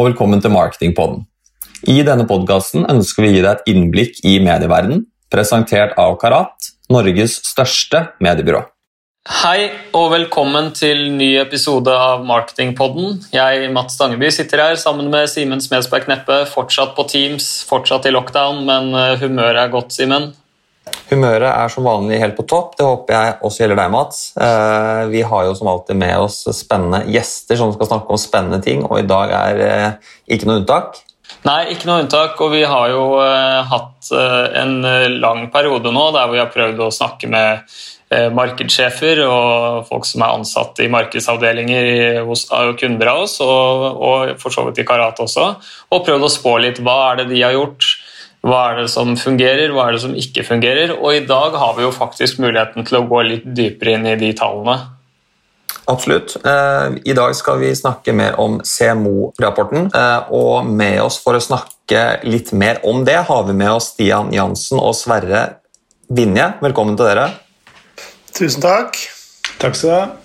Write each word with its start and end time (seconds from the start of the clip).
Og 0.00 0.06
velkommen 0.06 0.40
til 0.40 0.54
Marketingpodden. 0.54 1.26
I 1.92 1.98
denne 2.06 2.24
podkasten 2.24 2.86
ønsker 2.88 3.20
vi 3.20 3.28
å 3.28 3.32
gi 3.34 3.40
deg 3.44 3.50
et 3.50 3.66
innblikk 3.68 4.22
i 4.24 4.38
medieverdenen, 4.40 5.02
presentert 5.28 5.92
av 6.00 6.14
Karat, 6.22 6.70
Norges 6.88 7.34
største 7.44 8.06
mediebyrå. 8.24 8.62
Hei 9.42 9.68
og 9.92 10.06
velkommen 10.14 10.70
til 10.72 11.02
ny 11.18 11.34
episode 11.42 11.92
av 11.92 12.24
Marketingpodden. 12.24 13.18
Jeg, 13.34 13.68
Mats 13.76 13.98
Stangeby, 13.98 14.30
sitter 14.32 14.64
her 14.64 14.80
sammen 14.80 15.12
med 15.12 15.28
Simen 15.28 15.60
Smedsberg 15.60 16.08
Kneppe. 16.08 16.46
Fortsatt 16.48 16.96
på 16.96 17.04
Teams, 17.10 17.50
fortsatt 17.68 18.08
i 18.08 18.14
lockdown, 18.16 18.64
men 18.70 18.94
eh, 18.96 19.18
humøret 19.20 19.66
er 19.66 19.74
godt, 19.74 19.92
Simen? 19.92 20.30
Humøret 21.10 21.48
er 21.50 21.70
som 21.72 21.86
vanlig 21.86 22.20
helt 22.22 22.36
på 22.38 22.46
topp. 22.46 22.76
Det 22.78 22.86
håper 22.86 23.16
jeg 23.16 23.36
også 23.46 23.64
gjelder 23.64 23.80
deg, 23.82 23.92
Mats. 23.92 24.18
Eh, 24.38 25.04
vi 25.10 25.24
har 25.26 25.46
jo 25.48 25.54
som 25.58 25.70
alltid 25.72 25.98
med 25.98 26.16
oss 26.22 26.44
spennende 26.54 27.02
gjester 27.10 27.58
som 27.58 27.72
skal 27.74 27.88
snakke 27.88 28.14
om 28.14 28.20
spennende 28.20 28.60
ting, 28.62 28.84
og 28.86 29.00
i 29.00 29.08
dag 29.10 29.32
er 29.34 29.62
eh, 29.66 30.10
ikke 30.30 30.46
noe 30.46 30.60
unntak. 30.62 31.00
Nei, 31.46 31.72
ikke 31.72 31.88
noe 31.88 32.04
unntak. 32.04 32.38
Og 32.44 32.52
vi 32.54 32.60
har 32.66 32.92
jo 32.92 33.04
uh, 33.18 33.62
hatt 33.70 34.10
en 34.60 34.82
lang 35.22 35.44
periode 35.54 35.92
nå 35.94 36.10
der 36.14 36.30
vi 36.30 36.40
har 36.42 36.50
prøvd 36.52 36.82
å 36.82 36.92
snakke 36.94 37.30
med 37.30 37.72
markedssjefer 38.34 39.20
og 39.22 39.84
folk 39.86 40.08
som 40.08 40.24
er 40.26 40.34
ansatt 40.34 40.80
i 40.82 40.88
markedsavdelinger 40.90 42.24
hos 42.26 42.48
kunder 42.80 43.12
av 43.12 43.20
oss, 43.22 43.36
og, 43.44 43.84
og 43.94 44.32
for 44.42 44.50
så 44.50 44.64
vidt 44.66 44.82
i 44.82 44.86
Karat 44.88 45.22
også, 45.22 45.44
og 45.94 46.02
prøvd 46.08 46.26
å 46.26 46.32
spå 46.34 46.56
litt 46.64 46.82
hva 46.82 46.96
er 47.12 47.20
det 47.20 47.28
de 47.30 47.44
har 47.44 47.54
gjort 47.54 47.86
hva 48.46 48.60
er 48.70 48.78
det 48.80 48.88
som 48.92 49.12
fungerer, 49.20 49.72
hva 49.74 49.88
er 49.88 49.96
det 49.96 50.04
som 50.04 50.14
ikke 50.16 50.46
fungerer? 50.46 50.94
Og 50.96 51.18
i 51.18 51.26
dag 51.28 51.56
har 51.60 51.74
vi 51.76 51.84
jo 51.84 51.92
faktisk 51.92 52.40
muligheten 52.40 52.86
til 52.88 53.00
å 53.00 53.04
gå 53.10 53.20
litt 53.26 53.44
dypere 53.56 53.98
inn 53.98 54.08
i 54.08 54.16
de 54.20 54.32
tallene. 54.36 54.78
Absolutt. 55.90 56.36
Eh, 56.46 56.86
I 57.04 57.16
dag 57.16 57.34
skal 57.36 57.60
vi 57.60 57.74
snakke 57.76 58.14
mer 58.16 58.38
om 58.40 58.60
CMO-rapporten. 58.64 59.90
Eh, 59.92 60.32
og 60.32 60.64
med 60.66 61.02
oss 61.02 61.18
for 61.20 61.36
å 61.36 61.42
snakke 61.42 62.22
litt 62.24 62.54
mer 62.56 62.80
om 62.86 63.04
det 63.04 63.18
har 63.28 63.44
vi 63.48 63.56
med 63.56 63.74
oss 63.74 63.92
Stian 63.94 64.32
Jansen 64.32 64.80
og 64.80 64.94
Sverre 64.96 65.44
Vinje. 66.08 66.52
Velkommen 66.62 66.96
til 66.96 67.10
dere. 67.10 67.28
Tusen 68.36 68.64
takk. 68.64 68.96
Takk 69.60 69.76
skal 69.76 69.90
du 69.90 69.96
ha. 69.98 70.19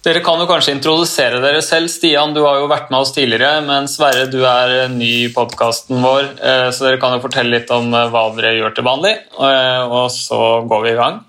Dere 0.00 0.22
kan 0.24 0.40
jo 0.40 0.46
kanskje 0.48 0.72
introdusere 0.72 1.42
dere 1.42 1.60
selv. 1.60 1.90
Stian, 1.92 2.32
du 2.32 2.40
har 2.46 2.56
jo 2.56 2.70
vært 2.70 2.88
med 2.88 3.02
oss 3.02 3.12
tidligere, 3.12 3.60
men 3.66 3.88
Sverre, 3.90 4.24
du 4.32 4.38
er 4.48 4.88
ny 4.88 5.10
i 5.26 5.32
podkasten 5.34 6.00
vår, 6.00 6.30
eh, 6.40 6.68
så 6.72 6.86
dere 6.86 7.00
kan 7.02 7.12
jo 7.12 7.24
fortelle 7.26 7.52
litt 7.52 7.72
om 7.74 7.92
eh, 7.92 8.08
hva 8.08 8.22
dere 8.38 8.54
gjør 8.56 8.78
til 8.78 8.86
vanlig, 8.86 9.12
eh, 9.36 9.82
og 9.84 10.08
så 10.14 10.40
går 10.70 10.86
vi 10.86 10.94
i 10.94 10.96
gang. 11.02 11.20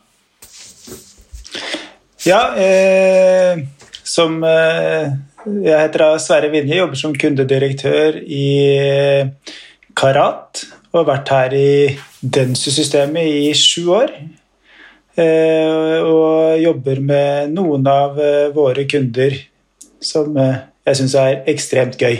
Ja, 2.23 2.41
eh, 2.55 3.59
som 4.05 4.43
eh, 4.45 5.09
Jeg 5.41 5.79
heter 5.87 6.19
Sverre 6.21 6.51
Vinje, 6.53 6.77
jobber 6.77 6.99
som 6.99 7.15
kundedirektør 7.17 8.21
i 8.23 8.45
Karat. 9.97 10.61
Og 10.91 11.01
har 11.01 11.07
vært 11.07 11.31
her 11.33 11.55
i 11.57 11.71
Densu-systemet 12.21 13.25
i 13.25 13.49
sju 13.57 13.89
år. 13.95 14.13
Eh, 15.21 16.01
og 16.01 16.59
jobber 16.61 16.99
med 17.03 17.55
noen 17.55 17.87
av 17.89 18.19
eh, 18.21 18.49
våre 18.55 18.87
kunder 18.89 19.35
som 20.01 20.35
eh, 20.39 20.61
jeg 20.87 21.01
syns 21.01 21.15
er 21.19 21.41
ekstremt 21.51 21.97
gøy. 21.99 22.17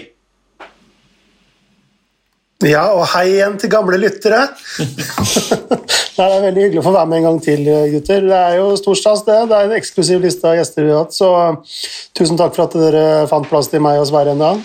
Ja, 2.61 2.91
og 2.93 3.07
hei 3.15 3.23
igjen 3.31 3.55
til 3.57 3.71
gamle 3.73 3.97
lyttere. 3.97 4.43
det 6.17 6.27
er 6.27 6.43
veldig 6.43 6.65
hyggelig 6.67 6.83
å 6.83 6.85
få 6.85 6.93
være 6.93 7.09
med 7.09 7.21
en 7.21 7.27
gang 7.31 7.39
til, 7.41 7.63
gutter. 7.95 8.27
Det 8.29 8.37
er 8.37 8.57
jo 8.59 8.67
storstas, 8.77 9.23
det. 9.25 9.39
Det 9.49 9.57
er 9.57 9.69
en 9.69 9.77
eksklusiv 9.79 10.21
liste 10.21 10.45
av 10.45 10.59
gjester 10.59 10.85
vi 10.85 10.93
har 10.93 11.07
hatt, 11.07 11.17
så 11.17 11.31
tusen 12.17 12.37
takk 12.37 12.53
for 12.53 12.67
at 12.67 12.77
dere 12.77 13.05
fant 13.31 13.49
plass 13.49 13.71
til 13.71 13.81
meg 13.81 14.03
og 14.03 14.05
Sverre 14.11 14.37
en 14.37 14.45
dag. 14.45 14.61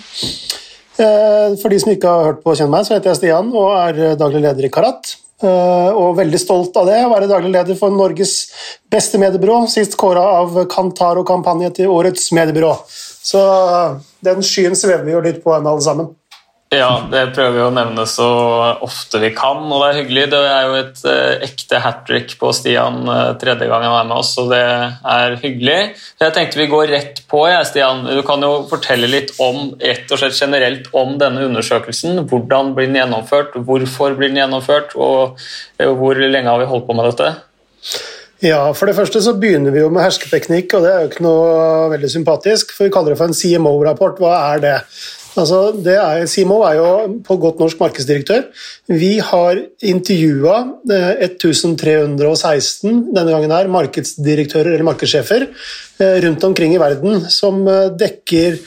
For 0.97 1.73
de 1.73 1.81
som 1.81 1.93
ikke 1.93 2.13
har 2.13 2.29
hørt 2.29 2.45
på 2.45 2.53
Kjenn 2.57 2.69
meg, 2.73 2.85
så 2.85 2.99
heter 2.99 3.15
jeg 3.15 3.21
Stian 3.23 3.49
og 3.49 3.73
er 3.73 4.13
daglig 4.21 4.45
leder 4.45 4.69
i 4.69 4.73
Karat. 4.77 5.17
Eh, 5.37 5.89
og 5.93 6.15
veldig 6.17 6.39
stolt 6.41 6.77
av 6.81 6.87
det, 6.89 6.97
å 7.05 7.11
være 7.11 7.29
daglig 7.29 7.51
leder 7.53 7.77
for 7.77 7.93
Norges 7.93 8.47
beste 8.89 9.19
mediebyrå. 9.21 9.59
Sist 9.69 9.93
kåra 9.99 10.23
av 10.39 10.63
Kantar 10.71 11.19
og 11.21 11.27
Kampanje 11.29 11.69
til 11.77 11.93
årets 11.93 12.31
mediebyrå. 12.33 12.73
Så 12.89 13.43
eh, 13.43 13.99
den 14.25 14.41
skyen 14.45 14.77
svever 14.77 15.05
vi 15.05 15.13
jo 15.13 15.21
litt 15.21 15.43
på 15.43 15.53
ennå, 15.53 15.75
alle 15.75 15.85
sammen. 15.85 16.15
Ja, 16.67 16.99
det 17.07 17.29
prøver 17.31 17.53
vi 17.55 17.61
å 17.63 17.71
nevne 17.71 18.03
så 18.11 18.25
ofte 18.83 19.21
vi 19.23 19.29
kan, 19.31 19.61
og 19.71 19.79
det 19.79 19.87
er 19.87 19.99
hyggelig. 20.01 20.23
Det 20.33 20.39
er 20.43 20.65
jo 20.67 20.73
et 20.75 20.97
uh, 21.07 21.45
ekte 21.45 21.79
hat 21.79 22.01
trick 22.09 22.33
på 22.41 22.49
Stian 22.51 23.07
uh, 23.07 23.37
tredje 23.39 23.69
gang 23.69 23.85
han 23.87 23.95
er 24.01 24.09
med 24.09 24.17
oss, 24.17 24.33
og 24.41 24.51
det 24.51 24.59
er 24.59 25.37
hyggelig. 25.39 25.77
Jeg 26.19 26.35
tenkte 26.35 26.59
vi 26.59 26.67
går 26.73 26.91
rett 26.91 27.21
på, 27.31 27.45
jeg, 27.47 27.69
Stian. 27.69 28.03
Du 28.11 28.19
kan 28.27 28.43
jo 28.43 28.65
fortelle 28.67 29.07
litt 29.07 29.31
om 29.39 29.77
rett 29.79 30.11
og 30.11 30.19
slett 30.19 30.35
generelt 30.35 30.91
om 30.91 31.15
denne 31.21 31.47
undersøkelsen. 31.47 32.25
Hvordan 32.27 32.75
blir 32.75 32.91
den 32.91 32.99
gjennomført, 32.99 33.55
hvorfor 33.55 34.19
blir 34.19 34.33
den 34.33 34.43
gjennomført, 34.43 34.91
og 34.99 35.39
uh, 35.39 35.91
hvor 35.95 36.19
lenge 36.19 36.51
har 36.51 36.59
vi 36.59 36.67
holdt 36.67 36.89
på 36.89 36.99
med 36.99 37.13
dette? 37.13 37.31
Ja, 38.43 38.59
For 38.77 38.85
det 38.85 38.97
første 38.99 39.23
så 39.23 39.31
begynner 39.39 39.71
vi 39.73 39.79
jo 39.81 39.87
med 39.89 40.03
hersketeknikk, 40.03 40.75
og 40.75 40.83
det 40.83 40.91
er 40.91 41.05
jo 41.05 41.13
ikke 41.13 41.23
noe 41.25 41.87
veldig 41.95 42.11
sympatisk. 42.11 42.75
for 42.75 42.85
Vi 42.85 42.93
kaller 42.93 43.15
det 43.15 43.21
for 43.23 43.31
en 43.31 43.39
CMO-rapport. 43.39 44.19
Hva 44.21 44.35
er 44.51 44.61
det? 44.67 44.75
Altså, 45.37 45.59
det 45.85 45.95
er, 46.01 46.23
Simo 46.29 46.61
er 46.65 46.79
jo 46.79 46.89
på 47.25 47.37
godt 47.41 47.59
norsk 47.61 47.79
markedsdirektør. 47.81 48.47
Vi 48.89 49.17
har 49.23 49.59
intervjua 49.85 50.57
1316 50.87 52.89
eh, 52.89 53.01
denne 53.13 53.35
gangen 53.35 53.53
her, 53.53 53.69
markedsdirektører 53.71 54.73
eller 54.73 54.87
markedssjefer 54.87 55.45
eh, 55.45 56.17
rundt 56.25 56.47
omkring 56.47 56.73
i 56.73 56.81
verden 56.81 57.27
som 57.33 57.61
eh, 57.69 57.91
dekker 57.99 58.57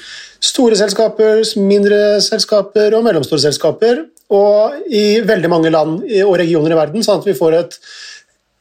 store 0.40 0.78
selskaper, 0.78 1.42
mindre 1.60 2.20
selskaper 2.24 2.94
og 2.96 3.04
mellomstore 3.08 3.42
selskaper. 3.48 4.06
Og 4.30 4.86
i 4.86 5.18
veldig 5.26 5.50
mange 5.50 5.74
land 5.74 6.04
og 6.22 6.36
regioner 6.38 6.72
i 6.72 6.78
verden, 6.78 7.02
sånn 7.02 7.18
at 7.18 7.26
vi 7.26 7.34
får 7.34 7.56
et 7.58 7.74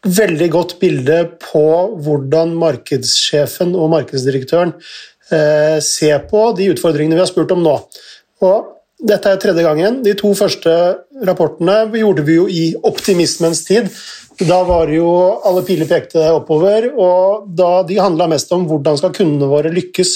veldig 0.07 0.47
godt 0.51 0.77
bilde 0.79 1.19
på 1.43 1.65
hvordan 2.03 2.53
markedssjefen 2.57 3.75
og 3.75 3.91
markedsdirektøren 3.93 4.73
se 5.85 6.09
på 6.29 6.39
de 6.57 6.71
utfordringene 6.73 7.17
vi 7.17 7.21
har 7.21 7.29
spurt 7.29 7.51
om 7.53 7.61
nå. 7.61 7.75
Og 8.45 8.69
dette 8.99 9.31
er 9.31 9.39
tredje 9.39 9.63
gangen. 9.63 10.01
De 10.03 10.13
to 10.19 10.33
første 10.35 10.71
rapportene 11.23 11.85
gjorde 12.01 12.25
vi 12.27 12.35
jo 12.35 12.47
i 12.51 12.63
optimismens 12.87 13.63
tid. 13.67 13.87
Da 14.39 14.59
var 14.67 14.91
jo 14.91 15.07
alle 15.47 15.63
piler 15.67 15.87
pekte 15.87 16.23
oppover, 16.31 16.89
og 16.95 17.47
da 17.55 17.81
de 17.87 17.99
handla 17.99 18.29
mest 18.31 18.51
om 18.55 18.65
hvordan 18.67 18.99
skal 18.99 19.15
kundene 19.15 19.49
våre 19.51 19.71
lykkes 19.71 20.13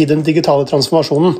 i 0.00 0.06
den 0.08 0.24
digitale 0.24 0.68
transformasjonen. 0.68 1.36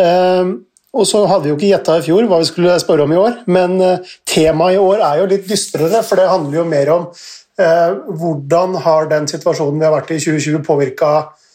Eh, 0.00 0.54
og 0.98 1.04
så 1.08 1.24
hadde 1.28 1.44
vi 1.44 1.52
jo 1.52 1.58
ikke 1.58 1.72
gjetta 1.72 1.98
i 1.98 2.04
fjor 2.06 2.28
hva 2.28 2.40
vi 2.40 2.48
skulle 2.48 2.78
spørre 2.80 3.04
om 3.04 3.12
i 3.12 3.20
år, 3.20 3.42
men 3.52 3.76
eh, 3.84 4.14
temaet 4.28 4.78
i 4.78 4.84
år 4.84 5.04
er 5.10 5.20
jo 5.20 5.32
litt 5.32 5.48
dystrere, 5.48 6.00
for 6.04 6.20
det 6.20 6.30
handler 6.30 6.62
jo 6.62 6.70
mer 6.76 6.94
om 6.94 7.10
hvordan 7.58 8.76
har 8.84 9.08
den 9.10 9.24
situasjonen 9.26 9.80
vi 9.80 9.86
har 9.88 9.90
vært 9.90 10.12
i 10.14 10.18
2020 10.22 10.60
påvirka 10.62 11.08
Eh, 11.18 11.47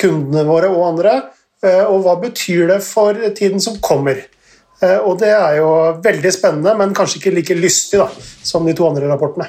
kundene 0.00 0.44
våre 0.48 0.70
og 0.72 0.86
andre. 0.92 1.18
Eh, 1.64 1.84
og 1.84 2.02
hva 2.04 2.16
betyr 2.20 2.66
det 2.70 2.80
for 2.84 3.16
tiden 3.36 3.62
som 3.62 3.78
kommer? 3.84 4.20
Eh, 4.82 4.98
og 4.98 5.20
det 5.22 5.32
er 5.32 5.60
jo 5.60 5.70
veldig 6.04 6.32
spennende, 6.34 6.74
men 6.78 6.96
kanskje 6.96 7.20
ikke 7.20 7.36
like 7.38 7.56
lystig 7.58 8.00
da, 8.02 8.10
som 8.44 8.66
de 8.66 8.74
to 8.76 8.88
andre 8.88 9.08
rapportene. 9.10 9.48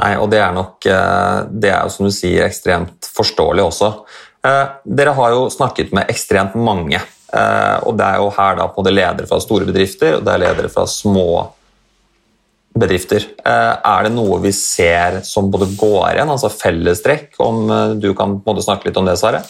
Nei, 0.00 0.14
og 0.16 0.30
det 0.32 0.40
er 0.40 0.52
nok 0.56 0.80
det 0.80 1.68
er 1.68 1.82
jo 1.84 1.90
som 1.92 2.06
du 2.06 2.12
sier 2.14 2.46
ekstremt 2.46 3.04
forståelig 3.12 3.66
også. 3.66 3.88
Dere 4.40 5.12
har 5.12 5.34
jo 5.34 5.42
snakket 5.52 5.90
med 5.92 6.08
ekstremt 6.08 6.54
mange, 6.56 7.02
og 7.84 7.98
det 7.98 8.06
er 8.06 8.22
jo 8.22 8.30
her 8.32 8.56
da 8.56 8.70
både 8.72 8.94
ledere 8.94 9.28
fra 9.28 9.36
store 9.44 9.68
bedrifter 9.68 10.16
og 10.16 10.24
det 10.24 10.32
er 10.32 10.42
ledere 10.46 10.70
fra 10.72 10.86
små 10.88 11.26
bedrifter. 11.26 11.59
Eh, 12.78 13.72
er 13.82 14.06
det 14.06 14.12
noe 14.14 14.38
vi 14.44 14.52
ser 14.54 15.20
som 15.26 15.50
både 15.50 15.72
går 15.76 16.14
igjen, 16.14 16.30
altså 16.30 16.50
fellestrekk? 16.52 17.34
Om 17.42 17.70
eh, 17.70 17.96
du 18.00 18.12
kan 18.14 18.38
snakke 18.62 18.88
litt 18.88 19.00
om 19.00 19.08
det, 19.08 19.16
Sverre? 19.18 19.42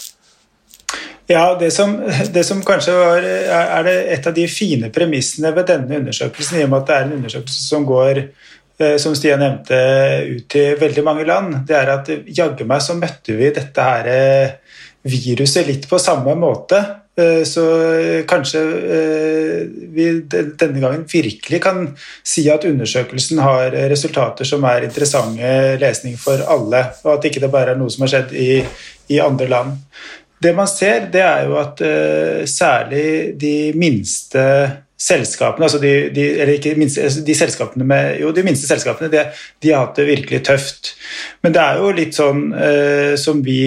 Ja, 1.30 1.54
det 1.60 1.70
som, 1.70 1.94
det 2.34 2.44
som, 2.48 2.62
kanskje 2.66 2.96
var, 2.96 3.22
er 3.22 3.84
det 3.86 3.96
et 4.16 4.26
av 4.26 4.34
de 4.34 4.46
fine 4.50 4.90
premissene 4.90 5.52
ved 5.54 5.68
denne 5.68 6.00
undersøkelsen, 6.00 6.58
i 6.58 6.64
og 6.64 6.72
med 6.72 6.80
at 6.80 6.88
det 6.88 6.96
er 6.96 7.06
en 7.06 7.18
undersøkelse 7.20 7.60
som 7.68 7.84
går 7.86 8.22
eh, 8.24 8.96
som 8.98 9.14
Stian 9.14 9.44
nevnte, 9.44 9.78
ut 10.30 10.48
til 10.50 10.80
veldig 10.80 11.06
mange 11.06 11.28
land, 11.28 11.60
det 11.68 11.76
er 11.76 11.94
at 11.98 12.10
jaggu 12.26 12.64
meg 12.66 12.82
så 12.82 12.98
møtte 12.98 13.36
vi 13.38 13.52
dette 13.54 13.84
her 13.92 14.10
viruset 15.06 15.68
litt 15.68 15.86
på 15.88 16.00
samme 16.00 16.34
måte. 16.36 16.80
Eh, 17.18 17.42
så 17.44 17.64
kanskje 18.30 18.60
eh, 18.96 19.62
vi 19.94 20.06
denne 20.30 20.82
gangen 20.82 21.02
virkelig 21.10 21.62
kan 21.62 21.88
si 22.22 22.46
at 22.52 22.64
undersøkelsen 22.68 23.42
har 23.42 23.74
resultater 23.90 24.48
som 24.48 24.64
er 24.70 24.86
interessante 24.86 25.76
lesning 25.82 26.14
for 26.20 26.44
alle, 26.46 26.84
og 27.04 27.16
at 27.16 27.30
ikke 27.30 27.42
det 27.42 27.52
bare 27.52 27.74
er 27.74 27.80
noe 27.80 27.90
som 27.92 28.06
har 28.06 28.14
skjedd 28.14 28.36
i, 28.38 28.50
i 29.10 29.18
andre 29.22 29.50
land. 29.50 29.74
Det 30.40 30.54
man 30.56 30.70
ser, 30.70 31.10
det 31.12 31.20
er 31.20 31.50
jo 31.50 31.58
at 31.60 31.82
særlig 32.48 33.34
de 33.36 33.74
minste 33.76 34.44
selskapene, 35.00 35.64
altså 35.64 35.78
de, 35.80 35.92
de, 36.14 36.24
eller 36.40 36.58
ikke 36.58 36.74
minste, 36.76 37.02
altså 37.02 37.22
de 37.24 37.34
selskapene 37.34 37.84
med, 37.88 38.18
jo, 38.20 38.32
de 38.36 38.44
minste 38.44 38.68
selskapene, 38.68 39.08
de, 39.12 39.24
de, 39.62 39.72
har 39.72 39.86
hatt 39.86 39.96
det 39.96 40.08
virkelig 40.10 40.42
tøft. 40.44 40.92
Men 41.42 41.56
det 41.56 41.62
er 41.62 41.80
jo 41.80 41.92
litt 41.96 42.16
sånn 42.16 42.42
uh, 42.52 43.14
som 43.20 43.40
vi 43.44 43.62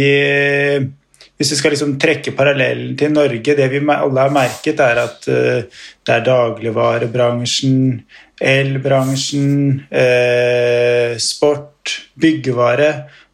hvis 1.44 1.51
vi 1.51 1.60
skal 1.60 1.74
liksom 1.75 1.98
trekke 2.00 2.31
parallellen 2.38 2.95
til 2.95 3.12
Norge, 3.12 3.56
det 3.57 3.68
vi 3.68 3.81
alle 3.92 4.24
har 4.24 4.31
merket, 4.31 4.80
er 4.80 5.01
at 5.04 5.28
uh, 5.28 5.84
det 6.00 6.16
er 6.16 6.24
dagligvarebransjen, 6.24 8.00
elbransjen, 8.40 9.50
uh, 9.92 11.19
sport, 11.19 11.98
byggevare 12.16 12.90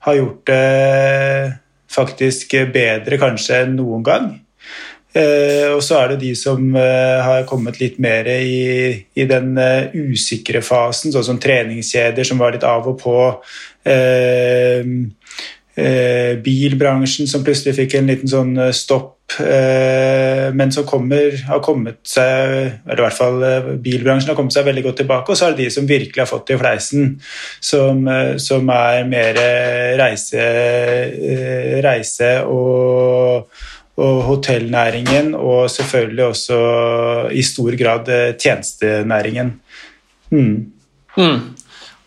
har 0.07 0.17
gjort 0.17 0.49
det 0.49 1.57
faktisk 1.93 2.55
bedre 2.73 3.19
kanskje 3.21 3.61
enn 3.61 3.75
noen 3.77 4.05
gang. 4.05 4.29
Uh, 5.13 5.75
og 5.75 5.83
så 5.85 5.99
er 5.99 6.15
det 6.15 6.19
de 6.23 6.33
som 6.37 6.73
har 6.73 7.45
kommet 7.49 7.77
litt 7.81 8.01
mer 8.01 8.25
i, 8.33 8.89
i 9.13 9.29
den 9.29 9.53
usikre 9.93 10.63
fasen, 10.65 11.13
sånn 11.13 11.29
som 11.29 11.41
treningskjeder 11.41 12.25
som 12.25 12.41
var 12.41 12.57
litt 12.57 12.65
av 12.65 12.89
og 12.89 12.97
på. 13.05 13.19
Bilbransjen 16.43 17.29
som 17.29 17.43
plutselig 17.45 17.75
fikk 17.77 17.95
en 17.97 18.11
liten 18.11 18.31
sånn 18.31 18.57
stopp, 18.75 19.15
men 19.39 20.73
som 20.73 20.87
kommer, 20.89 21.35
har 21.45 21.59
kommet 21.61 21.99
seg 22.09 22.53
Eller 22.89 22.97
i 22.97 23.03
hvert 23.03 23.17
fall 23.19 23.43
bilbransjen 23.77 24.31
har 24.31 24.37
kommet 24.39 24.55
seg 24.55 24.65
veldig 24.65 24.83
godt 24.87 24.97
tilbake. 25.03 25.29
Og 25.29 25.37
så 25.37 25.47
er 25.47 25.53
det 25.53 25.67
de 25.67 25.73
som 25.75 25.89
virkelig 25.89 26.23
har 26.23 26.31
fått 26.31 26.47
det 26.49 26.57
i 26.57 26.61
fleisen, 26.63 27.11
som, 27.61 28.09
som 28.41 28.71
er 28.73 29.05
mer 29.11 29.41
reise, 30.01 30.47
reise 31.85 32.31
og 32.49 33.51
og 33.99 34.23
hotellnæringen, 34.23 35.33
og 35.35 35.69
selvfølgelig 35.69 36.25
også 36.25 36.59
i 37.31 37.41
stor 37.43 37.75
grad 37.83 38.07
eh, 38.07 38.35
tjenestenæringen. 38.39 39.53
Mm. 40.29 40.71
Mm. 41.17 41.39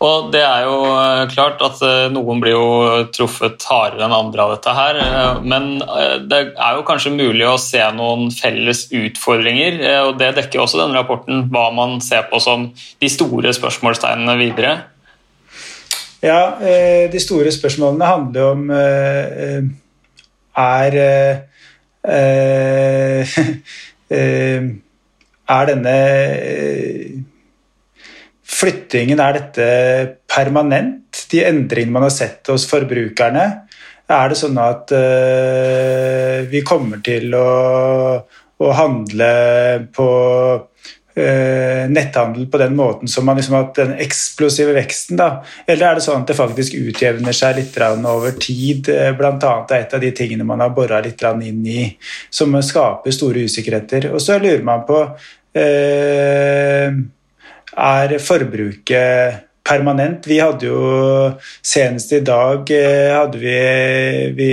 Og 0.03 0.31
det 0.33 0.41
er 0.43 0.65
jo 0.67 0.77
eh, 0.91 1.23
klart 1.31 1.61
at 1.63 1.79
eh, 1.85 2.09
noen 2.11 2.41
blir 2.43 2.55
jo 2.55 3.05
truffet 3.15 3.63
hardere 3.69 4.03
enn 4.07 4.15
andre 4.15 4.43
av 4.43 4.53
dette 4.55 4.73
her. 4.75 4.99
Men 5.43 5.79
det 6.27 6.39
er 6.51 6.77
jo 6.77 6.87
kanskje 6.87 7.13
mulig 7.15 7.45
å 7.47 7.57
se 7.61 7.83
noen 7.95 8.31
felles 8.35 8.87
utfordringer, 8.91 9.79
og 10.09 10.17
det 10.19 10.33
dekker 10.39 10.63
også 10.63 10.81
denne 10.81 10.97
rapporten, 10.99 11.47
hva 11.53 11.69
man 11.75 12.01
ser 12.03 12.27
på 12.31 12.41
som 12.43 12.67
de 12.75 13.09
store 13.11 13.53
spørsmålstegnene 13.55 14.35
videre. 14.41 14.75
Ja, 16.23 16.55
de 17.11 17.19
store 17.19 17.51
spørsmålene 17.51 18.07
handler 18.07 18.53
om 18.53 18.61
er 20.63 20.99
Eh, 22.07 23.27
eh, 24.09 24.63
er 25.47 25.69
denne 25.69 25.93
eh, 26.35 27.22
flyttingen 28.43 29.21
Er 29.23 29.39
dette 29.39 29.67
permanent? 30.29 31.25
De 31.31 31.43
endringene 31.45 31.95
man 31.95 32.07
har 32.07 32.13
sett 32.13 32.51
hos 32.51 32.67
forbrukerne? 32.69 33.45
Er 34.13 34.29
det 34.29 34.37
sånn 34.37 34.57
at 34.59 34.91
vi 36.51 36.59
kommer 36.67 36.99
til 37.05 37.31
å, 37.37 37.47
å 38.59 38.71
handle 38.75 39.29
på 39.95 40.09
uh, 41.17 41.89
netthandel 41.89 42.47
på 42.51 42.57
den 42.57 42.75
måten 42.75 43.07
som 43.07 43.25
man 43.25 43.37
liksom 43.37 43.55
har 43.55 43.65
hatt 43.65 43.81
den 43.81 43.95
eksplosive 44.03 44.73
veksten? 44.77 45.17
da? 45.19 45.29
Eller 45.67 45.89
er 45.89 45.99
det 45.99 46.05
sånn 46.05 46.23
at 46.23 46.31
det 46.31 46.37
faktisk 46.37 46.77
utjevner 46.79 47.37
seg 47.37 47.59
litt 47.59 47.79
over 47.79 48.37
tid? 48.39 48.89
Uh, 48.89 49.11
blant 49.17 49.43
annet 49.43 49.71
er 49.71 49.85
et 49.85 49.97
av 49.97 50.03
de 50.03 50.11
tingene 50.15 50.47
man 50.47 50.63
har 50.63 50.75
bora 50.75 51.01
litt 51.03 51.23
inn 51.23 51.65
i, 51.65 51.97
som 52.29 52.61
skaper 52.61 53.11
store 53.11 53.47
usikkerheter. 53.47 54.11
Og 54.13 54.21
så 54.21 54.39
lurer 54.39 54.63
man 54.63 54.85
på 54.87 55.01
uh, 55.03 56.87
Er 57.77 58.17
forbruket 58.21 59.49
permanent. 59.63 60.27
Vi 60.27 60.39
hadde 60.43 60.67
jo 60.67 60.79
senest 61.63 62.11
i 62.17 62.19
dag 62.25 62.67
eh, 62.75 63.13
hadde 63.15 63.39
vi, 63.39 63.55
vi 64.35 64.49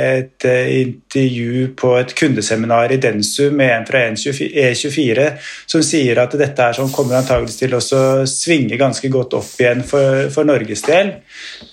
et 0.00 0.46
eh, 0.48 0.70
intervju 0.80 1.68
på 1.76 1.92
et 2.00 2.14
kundeseminar 2.16 2.94
i 2.94 3.00
Densu 3.02 3.50
med 3.50 3.74
en 3.74 3.86
fra 3.88 4.02
E24 4.08 5.28
som 5.68 5.84
sier 5.84 6.22
at 6.22 6.38
dette 6.40 6.70
er 6.70 6.78
som 6.78 6.92
kommer 6.92 7.20
antageligvis 7.20 7.60
til 7.60 7.76
å 7.76 7.84
svinge 8.30 8.80
ganske 8.80 9.12
godt 9.12 9.36
opp 9.36 9.54
igjen 9.60 9.84
for, 9.86 10.26
for 10.32 10.48
Norges 10.48 10.86
del. 10.88 11.18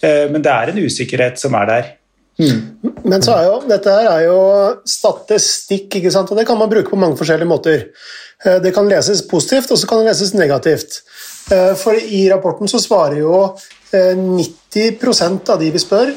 Eh, 0.04 0.26
men 0.32 0.44
det 0.44 0.52
er 0.54 0.74
en 0.74 0.84
usikkerhet 0.84 1.40
som 1.40 1.56
er 1.60 1.72
der. 1.72 1.94
Mm. 2.40 2.60
Men 3.06 3.22
så 3.22 3.36
er 3.38 3.48
jo, 3.50 3.58
dette 3.70 3.94
her 3.94 4.10
er 4.10 4.26
jo 4.26 4.40
statistikk, 4.90 6.00
ikke 6.00 6.12
sant? 6.14 6.32
og 6.32 6.40
det 6.40 6.48
kan 6.50 6.58
man 6.58 6.72
bruke 6.72 6.90
på 6.90 7.00
mange 7.00 7.20
forskjellige 7.20 7.50
måter. 7.50 7.86
Det 8.44 8.74
kan 8.76 8.90
leses 8.90 9.22
positivt, 9.30 9.70
og 9.72 9.80
så 9.80 9.88
kan 9.88 10.02
det 10.02 10.10
leses 10.10 10.34
negativt. 10.36 10.98
Eh, 11.52 11.74
for 11.76 11.96
i 11.96 12.30
rapporten 12.32 12.70
så 12.72 12.80
svarer 12.80 13.20
jo 13.20 13.40
90 13.92 14.80
eh, 14.88 15.42
av 15.54 15.60
de 15.60 15.72
vi 15.74 15.82
spør, 15.82 16.14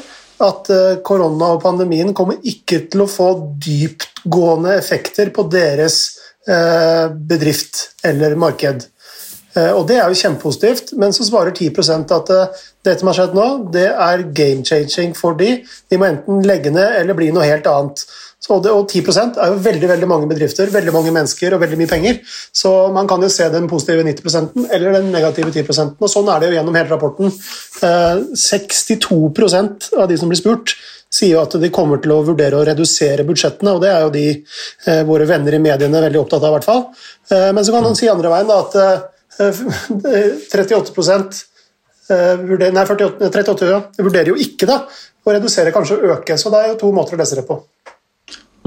at 0.47 0.69
eh, 0.73 0.99
korona 1.05 1.53
og 1.55 1.63
pandemien 1.63 2.13
kommer 2.15 2.39
ikke 2.47 2.85
til 2.91 3.03
å 3.03 3.11
få 3.11 3.31
dyptgående 3.63 4.77
effekter 4.77 5.33
på 5.35 5.49
deres 5.51 6.05
bedrift 7.27 7.81
eller 8.07 8.37
marked. 8.39 8.85
Og 9.57 9.87
Det 9.89 9.95
er 9.97 10.11
jo 10.11 10.19
kjempepositivt, 10.19 10.91
men 11.01 11.13
så 11.15 11.25
svarer 11.25 11.55
10% 11.55 12.11
at 12.13 12.29
det 12.85 12.93
som 12.99 13.09
har 13.09 13.17
skjedd 13.17 13.33
nå, 13.33 13.45
det 13.73 13.87
er 13.89 14.25
game 14.37 14.61
changing 14.61 15.15
for 15.17 15.33
de. 15.39 15.63
De 15.89 15.97
må 15.97 16.11
enten 16.11 16.43
legge 16.45 16.69
ned 16.69 16.99
eller 16.99 17.17
bli 17.17 17.31
noe 17.33 17.47
helt 17.47 17.65
annet. 17.71 18.03
Det, 18.37 18.71
og 18.71 18.85
10% 18.85 19.39
er 19.41 19.49
jo 19.51 19.57
veldig 19.65 19.87
veldig 19.89 20.07
mange 20.07 20.27
bedrifter, 20.29 20.69
veldig 20.71 20.93
mange 20.93 21.11
mennesker 21.11 21.55
og 21.55 21.61
veldig 21.63 21.79
mye 21.81 21.89
penger. 21.89 22.19
Så 22.55 22.69
man 22.95 23.09
kan 23.09 23.23
jo 23.23 23.31
se 23.33 23.47
den 23.51 23.65
positive 23.67 24.05
90 24.05 24.69
eller 24.69 24.99
den 24.99 25.09
negative 25.11 25.51
10 25.51 25.97
og 25.97 26.11
Sånn 26.11 26.29
er 26.31 26.39
det 26.39 26.51
jo 26.51 26.55
gjennom 26.59 26.77
hele 26.77 26.93
rapporten. 26.93 27.33
62 27.81 29.17
eh, 29.57 29.97
av 29.97 30.07
de 30.07 30.19
som 30.21 30.31
blir 30.31 30.39
spurt, 30.39 30.77
sier 31.11 31.33
jo 31.33 31.41
at 31.41 31.57
de 31.59 31.73
kommer 31.73 31.99
til 32.03 32.13
å 32.13 32.21
vurdere 32.27 32.61
å 32.61 32.63
redusere 32.67 33.25
budsjettene, 33.27 33.73
og 33.73 33.83
det 33.83 33.91
er 33.91 34.05
jo 34.05 34.15
de 34.15 34.25
eh, 34.29 35.03
våre 35.07 35.27
venner 35.27 35.57
i 35.57 35.63
mediene 35.63 36.05
veldig 36.05 36.21
opptatt 36.21 36.43
av, 36.45 36.53
i 36.53 36.57
hvert 36.59 36.69
fall. 36.69 36.83
Eh, 37.33 37.51
men 37.57 37.65
så 37.65 37.75
kan 37.75 37.87
man 37.89 37.99
si 37.99 38.11
andre 38.11 38.31
veien 38.31 38.53
da, 38.53 38.63
at 38.63 39.13
38 39.37 40.93
vurderer, 42.47 42.73
nei, 42.73 42.85
48, 42.87 43.29
38 43.29 43.69
ja, 43.69 43.81
vurderer 43.99 44.31
jo 44.31 44.37
ikke 44.39 44.69
da, 44.69 44.77
å 45.27 45.33
redusere, 45.35 45.73
kanskje 45.75 45.97
å 45.97 46.13
øke. 46.15 46.37
Så 46.39 46.49
det 46.53 46.59
er 46.61 46.71
jo 46.73 46.81
to 46.85 46.91
måter 46.95 47.17
å 47.17 47.21
lese 47.21 47.39
det 47.39 47.45
på. 47.47 47.55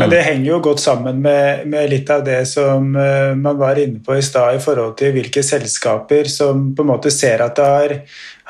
Men 0.01 0.09
det 0.09 0.23
henger 0.25 0.47
jo 0.49 0.59
godt 0.65 0.81
sammen 0.81 1.19
med, 1.21 1.67
med 1.69 1.91
litt 1.93 2.09
av 2.13 2.23
det 2.25 2.47
som 2.49 2.97
uh, 2.97 3.37
man 3.37 3.59
var 3.61 3.77
inne 3.81 4.01
på 4.05 4.17
i 4.17 4.23
stad 4.25 4.57
i 4.57 4.63
forhold 4.63 4.95
til 5.01 5.13
hvilke 5.13 5.43
selskaper 5.45 6.25
som 6.33 6.75
på 6.77 6.83
en 6.85 6.93
måte 6.93 7.11
ser 7.13 7.43
at 7.45 7.57
det 7.59 7.67
har, 7.69 7.91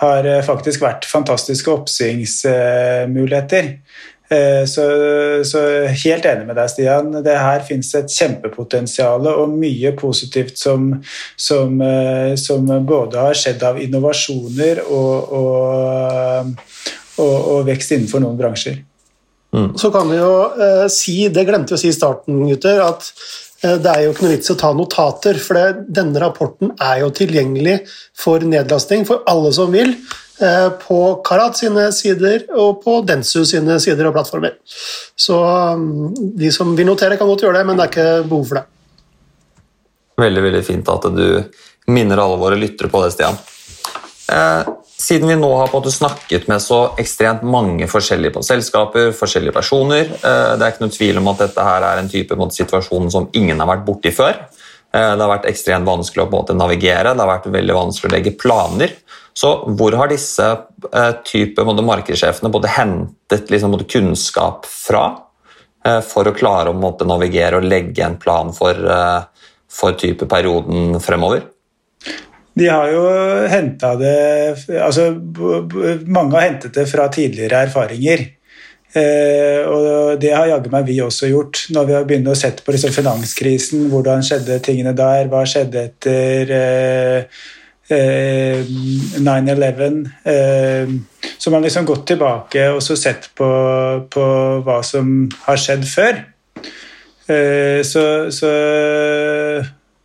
har 0.04 0.28
eh, 0.30 0.46
faktisk 0.46 0.80
vært 0.84 1.04
fantastiske 1.10 1.70
oppsvingsmuligheter. 1.72 3.64
Uh, 3.66 3.78
så, 4.30 4.84
så, 5.46 5.62
helt 6.04 6.26
enig 6.30 6.46
med 6.46 6.54
deg, 6.54 6.68
Stian. 6.70 7.08
Det 7.24 7.34
her 7.34 7.64
finnes 7.66 7.88
et 7.98 8.12
kjempepotensial 8.14 9.26
og 9.32 9.56
mye 9.56 9.90
positivt 9.98 10.60
som, 10.60 10.92
som, 11.34 11.80
uh, 11.82 12.36
som, 12.38 12.68
både 12.86 13.24
har 13.26 13.34
skjedd 13.38 13.64
av 13.66 13.80
innovasjoner 13.82 14.84
og, 14.86 15.34
og, 15.40 16.70
og, 17.18 17.34
og 17.56 17.66
vekst 17.66 17.96
innenfor 17.96 18.22
noen 18.22 18.38
bransjer. 18.38 18.78
Mm. 19.52 19.72
Så 19.78 19.90
kan 19.90 20.06
vi 20.10 20.18
jo 20.20 20.34
eh, 20.62 20.84
si, 20.92 21.16
det 21.28 21.42
glemte 21.48 21.74
vi 21.74 21.78
å 21.78 21.82
si 21.82 21.90
i 21.90 21.94
starten, 21.94 22.38
gutter, 22.46 22.78
at 22.84 23.08
det 23.60 23.92
er 23.92 24.06
jo 24.06 24.14
ikke 24.14 24.24
noe 24.24 24.32
vits 24.32 24.52
å 24.52 24.56
ta 24.56 24.70
notater, 24.76 25.36
for 25.42 25.58
det, 25.58 25.84
denne 26.00 26.20
rapporten 26.22 26.72
er 26.80 27.02
jo 27.02 27.10
tilgjengelig 27.12 27.82
for 28.16 28.40
nedlasting 28.46 29.04
for 29.08 29.24
alle 29.28 29.52
som 29.52 29.72
vil, 29.74 29.92
uh, 30.40 30.70
på 30.80 31.00
Karat 31.26 31.60
sine 31.60 31.90
sider 31.92 32.46
og 32.56 32.80
på 32.84 33.00
Densu 33.04 33.42
sine 33.48 33.76
sider 33.82 34.08
og 34.08 34.16
plattformer. 34.16 34.56
Så 35.12 35.36
um, 35.76 36.08
de 36.16 36.52
som 36.54 36.72
vil 36.78 36.88
notere, 36.88 37.20
kan 37.20 37.28
godt 37.28 37.44
gjøre 37.44 37.60
det, 37.60 37.66
men 37.68 37.76
det 37.76 37.86
er 37.86 37.92
ikke 37.92 38.28
behov 38.32 38.46
for 38.48 38.62
det. 38.62 38.66
Veldig, 40.20 40.44
veldig 40.48 40.64
fint 40.64 40.92
at 40.92 41.08
du 41.16 41.26
minner 41.92 42.20
alle 42.20 42.40
våre 42.40 42.58
lyttere 42.60 42.92
på 42.92 43.04
det, 43.04 43.12
Stian. 43.16 43.36
Siden 45.00 45.28
vi 45.28 45.36
nå 45.36 45.48
har 45.56 45.70
på 45.72 45.80
snakket 45.90 46.48
med 46.50 46.60
så 46.60 46.78
ekstremt 47.00 47.44
mange 47.48 47.86
forskjellige 47.88 48.42
selskaper, 48.44 49.14
forskjellige 49.16 49.54
personer 49.56 50.10
eh, 50.10 50.50
Det 50.58 50.64
er 50.66 50.74
ikke 50.74 50.84
noe 50.84 50.92
tvil 50.92 51.20
om 51.22 51.30
at 51.32 51.40
dette 51.46 51.64
her 51.64 51.86
er 51.88 52.00
en 52.02 52.10
type 52.10 52.36
måte, 52.36 52.58
situasjon 52.58 53.08
som 53.12 53.28
ingen 53.38 53.62
har 53.62 53.70
vært 53.70 53.86
borti 53.86 54.12
før. 54.12 54.36
Eh, 54.92 55.12
det 55.14 55.22
har 55.24 55.32
vært 55.32 55.48
ekstremt 55.48 55.88
vanskelig 55.88 56.26
å 56.26 56.28
måte, 56.34 56.56
navigere, 56.58 57.14
det 57.14 57.24
har 57.24 57.32
vært 57.32 57.48
veldig 57.54 57.76
vanskelig 57.78 58.10
å 58.10 58.12
legge 58.12 58.34
planer. 58.42 58.92
Så 59.32 59.54
hvor 59.78 59.96
har 59.96 60.10
disse 60.12 60.48
eh, 60.92 61.12
type 61.24 61.64
måte, 61.64 61.86
markedssjefene 61.86 62.52
både 62.52 62.74
hentet 62.76 63.48
liksom, 63.48 63.72
måte, 63.72 63.88
kunnskap 63.88 64.68
fra 64.68 65.08
for 66.04 66.28
å 66.28 66.34
klare 66.36 66.68
å 66.68 66.76
måte, 66.76 67.06
navigere 67.08 67.56
og 67.56 67.64
legge 67.64 68.02
en 68.04 68.18
plan 68.20 68.50
for, 68.52 68.76
for 69.72 69.96
type 69.96 70.26
perioden 70.28 70.98
fremover? 71.00 71.46
De 72.60 72.66
har 72.68 72.90
jo 72.92 73.04
henta 73.48 73.94
det 73.96 74.16
altså, 74.76 75.06
Mange 76.06 76.36
har 76.36 76.44
hentet 76.44 76.76
det 76.76 76.84
fra 76.90 77.08
tidligere 77.12 77.64
erfaringer. 77.66 78.26
Eh, 78.90 79.62
og 79.70 80.18
det 80.18 80.32
har 80.34 80.48
jaggu 80.50 80.66
meg 80.72 80.88
vi 80.88 80.96
også 81.04 81.28
gjort, 81.30 81.62
når 81.70 81.86
vi 81.86 81.94
har 81.94 82.08
begynt 82.08 82.32
å 82.32 82.36
sette 82.38 82.64
på 82.66 82.74
liksom 82.74 82.92
finanskrisen. 82.94 83.86
Hvordan 83.92 84.24
skjedde 84.26 84.58
tingene 84.66 84.92
der? 84.98 85.30
Hva 85.30 85.44
skjedde 85.48 85.84
etter 85.86 86.52
eh, 86.56 87.40
eh, 87.94 88.72
9-11? 89.22 90.02
Eh, 90.34 90.94
så 91.38 91.52
man 91.52 91.60
har 91.60 91.68
liksom 91.68 91.88
gått 91.88 92.08
tilbake 92.12 92.66
og 92.74 92.82
så 92.84 92.98
sett 92.98 93.30
på, 93.38 93.50
på 94.10 94.26
hva 94.66 94.80
som 94.84 95.30
har 95.46 95.60
skjedd 95.60 95.86
før. 95.88 96.24
Eh, 97.30 97.80
så, 97.86 98.04
så 98.34 98.50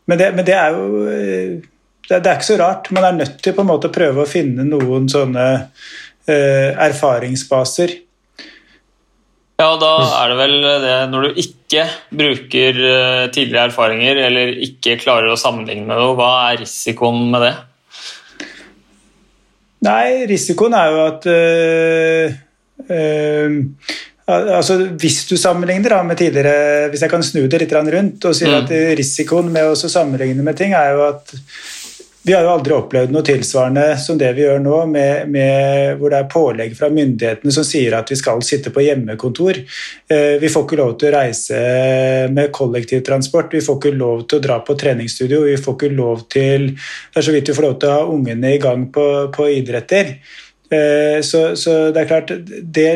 men, 0.05 0.19
det, 0.21 0.29
men, 0.38 0.45
det, 0.45 0.53
er 0.53 0.77
jo 0.77 1.63
det, 2.09 2.21
er 2.21 2.33
ikke 2.35 2.47
så 2.47 2.57
rart. 2.62 2.89
Man 2.95 3.07
er 3.07 3.19
nødt 3.19 3.38
til 3.43 3.55
på 3.55 3.63
en 3.65 3.69
måte 3.69 3.91
å 3.91 3.95
prøve 3.95 4.24
å 4.24 4.29
finne 4.29 4.65
noen 4.67 5.07
sånne 5.12 5.45
uh, 5.65 6.71
erfaringsbaser. 6.88 8.00
Ja, 9.55 9.69
da 9.79 9.91
er 10.19 10.33
det 10.33 10.39
vel 10.41 10.57
det 10.83 10.95
når 11.13 11.27
du 11.27 11.38
ikke 11.39 11.85
bruker 12.12 12.79
tidligere 13.31 13.69
erfaringer 13.69 14.19
eller 14.25 14.51
ikke 14.65 14.97
klarer 15.00 15.31
å 15.31 15.39
sammenligne 15.39 15.88
med 15.88 15.95
noe, 15.95 16.17
hva 16.19 16.31
er 16.50 16.59
risikoen 16.59 17.29
med 17.31 17.45
det? 17.45 17.53
Nei, 19.85 20.25
risikoen 20.29 20.75
er 20.77 20.91
jo 20.93 21.01
at 21.03 21.27
øh, 21.29 22.35
øh, 22.89 23.57
altså 24.25 24.77
Hvis 24.97 25.25
du 25.29 25.35
sammenligner 25.38 25.97
da, 25.97 26.01
med 26.03 26.17
tidligere 26.17 26.89
Hvis 26.89 27.03
jeg 27.05 27.12
kan 27.12 27.24
snu 27.24 27.45
det 27.47 27.62
litt 27.62 27.74
rundt 27.75 28.25
og 28.25 28.35
si 28.38 28.47
mm. 28.47 28.55
at 28.57 28.74
risikoen 28.97 29.51
med 29.53 29.69
å 29.69 29.75
sammenligne 29.75 30.45
med 30.45 30.57
ting, 30.57 30.74
er 30.74 30.95
jo 30.95 31.05
at 31.09 31.35
vi 32.25 32.34
har 32.34 32.41
jo 32.41 32.53
aldri 32.55 32.74
opplevd 32.74 33.12
noe 33.13 33.25
tilsvarende 33.25 33.84
som 34.01 34.17
det 34.17 34.32
vi 34.34 34.41
gjør 34.41 34.63
nå, 34.63 34.77
med, 34.89 35.27
med, 35.29 36.00
hvor 36.00 36.10
det 36.10 36.22
er 36.24 36.32
pålegg 36.32 36.72
fra 36.77 36.89
myndighetene 36.89 37.53
som 37.53 37.65
sier 37.67 37.94
at 37.94 38.10
vi 38.10 38.17
skal 38.17 38.41
sitte 38.46 38.72
på 38.74 38.82
hjemmekontor. 38.82 39.60
Eh, 40.10 40.34
vi 40.41 40.50
får 40.50 40.65
ikke 40.65 40.79
lov 40.79 40.96
til 40.98 41.12
å 41.12 41.20
reise 41.20 41.60
med 42.34 42.50
kollektivtransport, 42.55 43.53
vi 43.53 43.62
får 43.62 43.77
ikke 43.77 43.94
lov 44.00 44.25
til 44.25 44.41
å 44.41 44.46
dra 44.48 44.58
på 44.65 44.77
treningsstudio, 44.82 45.44
vi 45.46 45.60
får 45.62 45.77
ikke 45.77 45.91
lov 45.94 46.25
til 46.34 46.72
Det 46.74 47.22
er 47.22 47.27
så 47.27 47.36
vidt 47.36 47.51
vi 47.51 47.58
får 47.60 47.67
lov 47.67 47.77
til 47.79 47.91
å 47.91 48.00
ha 48.00 48.10
ungene 48.15 48.55
i 48.55 48.63
gang 48.63 48.89
på, 48.96 49.05
på 49.36 49.48
idretter. 49.60 50.15
Eh, 50.69 51.22
så, 51.22 51.55
så, 51.55 51.74
det 51.93 52.01
er 52.01 52.07
klart, 52.10 52.31
det, 52.48 52.88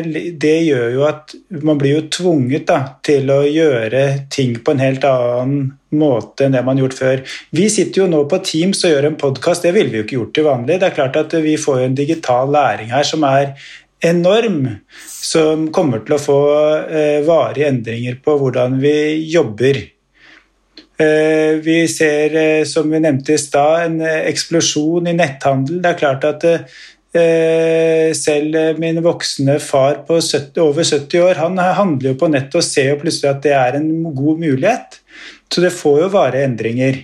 det, 0.42 0.54
gjør 0.66 0.88
jo 0.96 1.04
at 1.06 1.34
man 1.62 1.78
blir 1.78 1.94
jo 1.94 2.06
tvunget 2.10 2.66
da, 2.66 2.80
til 3.06 3.30
å 3.30 3.44
gjøre 3.46 4.02
ting 4.32 4.56
på 4.64 4.74
en 4.74 4.82
helt 4.82 5.06
annen 5.06 5.68
måte 5.94 6.46
enn 6.46 6.56
det 6.56 6.64
man 6.66 6.78
har 6.78 6.88
gjort 6.88 6.98
før. 6.98 7.22
Vi 7.54 7.68
sitter 7.70 8.02
jo 8.02 8.08
nå 8.10 8.24
på 8.30 8.40
Teams 8.46 8.82
og 8.84 8.94
gjør 8.94 9.10
en 9.10 9.20
podkast, 9.20 9.66
det 9.66 9.74
ville 9.76 9.92
vi 9.92 10.00
jo 10.00 10.08
ikke 10.08 10.18
gjort 10.18 10.34
til 10.38 10.48
vanlig. 10.48 10.80
Det 10.80 10.90
er 10.90 10.98
klart 10.98 11.20
at 11.22 11.38
vi 11.46 11.54
får 11.60 11.84
en 11.86 11.96
digital 11.98 12.50
læring 12.50 12.90
her 12.90 13.06
som 13.06 13.26
er 13.28 13.54
enorm, 14.02 14.66
som 15.06 15.68
kommer 15.74 16.02
til 16.02 16.16
å 16.16 16.22
få 16.22 16.42
eh, 16.88 17.22
varige 17.26 17.70
endringer 17.70 18.18
på 18.24 18.36
hvordan 18.40 18.78
vi 18.82 18.94
jobber. 19.30 19.82
Eh, 21.00 21.56
vi 21.62 21.82
ser, 21.88 22.34
eh, 22.36 22.64
som 22.64 22.90
vi 22.90 23.00
nevnte 23.00 23.36
i 23.36 23.40
stad, 23.40 23.84
en 23.86 24.00
eh, 24.04 24.24
eksplosjon 24.32 25.08
i 25.08 25.16
netthandel. 25.16 25.78
Det 25.84 25.92
er 25.92 26.00
klart 26.00 26.26
at 26.28 26.48
eh, 26.48 26.80
selv 27.10 28.78
min 28.78 29.00
voksne 29.02 29.56
far 29.58 30.04
på 30.06 30.20
70, 30.22 30.60
over 30.62 30.86
70 30.86 31.24
år 31.24 31.40
han 31.40 31.58
handler 31.58 32.12
jo 32.12 32.18
på 32.20 32.28
nett 32.30 32.54
og 32.54 32.62
ser 32.62 32.92
jo 32.92 33.00
plutselig 33.00 33.32
at 33.32 33.40
det 33.42 33.54
er 33.56 33.78
en 33.80 33.88
god 34.14 34.38
mulighet. 34.38 35.00
Så 35.50 35.64
det 35.64 35.72
får 35.74 36.04
jo 36.04 36.12
vare 36.14 36.44
endringer. 36.46 37.00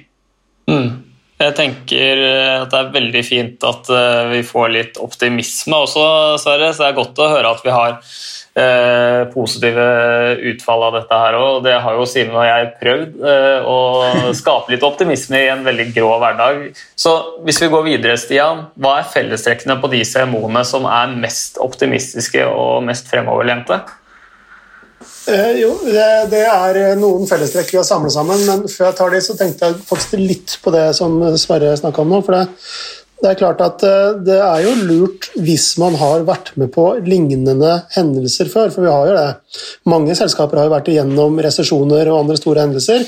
Mm. 0.71 1.06
Jeg 1.37 1.53
tenker 1.59 2.23
at 2.63 2.71
det 2.73 2.79
er 2.79 2.95
veldig 2.95 3.23
fint 3.27 3.65
at 3.69 3.91
eh, 3.93 4.23
vi 4.31 4.41
får 4.47 4.71
litt 4.73 5.01
optimisme 5.03 5.83
også, 5.85 6.07
Sverre. 6.41 6.73
Så 6.73 6.85
det 6.85 6.89
er 6.89 6.99
godt 7.01 7.21
å 7.21 7.29
høre 7.35 7.53
at 7.53 7.67
vi 7.67 7.75
har 7.75 7.99
Eh, 8.57 9.23
positive 9.35 9.83
utfall 10.49 10.87
av 10.87 10.95
dette 10.97 11.17
her 11.21 11.35
òg. 11.37 11.59
Det 11.67 11.75
har 11.77 11.97
jo 11.99 12.07
Simen 12.09 12.39
og 12.39 12.47
jeg 12.47 12.71
prøvd, 12.81 13.19
eh, 13.29 13.67
å 13.69 14.33
skape 14.39 14.73
litt 14.73 14.87
optimisme 14.87 15.43
i 15.43 15.51
en 15.53 15.67
veldig 15.67 15.91
grå 15.93 16.15
hverdag. 16.23 16.63
Så 16.97 17.13
hvis 17.45 17.61
vi 17.61 17.69
går 17.75 17.85
videre, 17.85 18.17
Stian, 18.17 18.65
hva 18.81 18.95
er 19.03 19.11
fellestrekkene 19.13 19.77
på 19.83 19.93
de 19.93 20.01
CMO-ene 20.09 20.65
som 20.65 20.89
er 20.89 21.13
mest 21.21 21.61
optimistiske 21.61 22.49
og 22.49 22.87
mest 22.89 23.13
fremoverlente? 23.13 23.83
Eh, 25.27 25.57
jo, 25.59 25.73
det, 25.83 26.11
det, 26.31 26.45
er 26.47 26.99
noen 27.01 27.27
fellestrekk 27.27 27.73
vi 27.73 27.81
har 27.81 27.89
samlet 27.89 28.15
sammen, 28.15 28.45
men 28.47 28.69
før 28.71 28.91
jeg 28.91 28.99
tar 29.01 29.17
de, 29.17 29.23
så 29.25 29.35
tenkte 29.39 29.71
jeg 29.71 29.81
faktisk 29.89 30.21
litt 30.21 30.59
på 30.63 30.75
det 30.75 30.87
som 30.99 31.19
Sverre 31.41 31.75
snakka 31.81 32.05
om 32.05 32.15
nå. 32.15 32.23
for 32.27 32.39
det 32.39 32.47
det 33.17 33.31
er 33.31 33.39
klart 33.41 33.63
at 33.65 33.81
eh, 33.87 34.19
det 34.27 34.37
er 34.45 34.63
jo 34.67 34.73
lurt 34.85 35.31
hvis 35.41 35.71
man 35.81 35.95
har 35.97 36.27
vært 36.29 36.51
med 36.61 36.69
på 36.75 36.85
lignende 37.07 37.73
hendelser 37.95 38.51
før, 38.53 38.69
for 38.75 38.85
vi 38.85 38.93
har 38.93 39.09
jo 39.09 39.15
det. 39.17 39.61
Mange 39.89 40.17
selskaper 40.19 40.61
har 40.61 40.69
jo 40.69 40.75
vært 40.75 40.91
igjennom 40.93 41.41
resesjoner 41.47 42.11
og 42.13 42.19
andre 42.21 42.37
store 42.37 42.67
hendelser, 42.67 43.07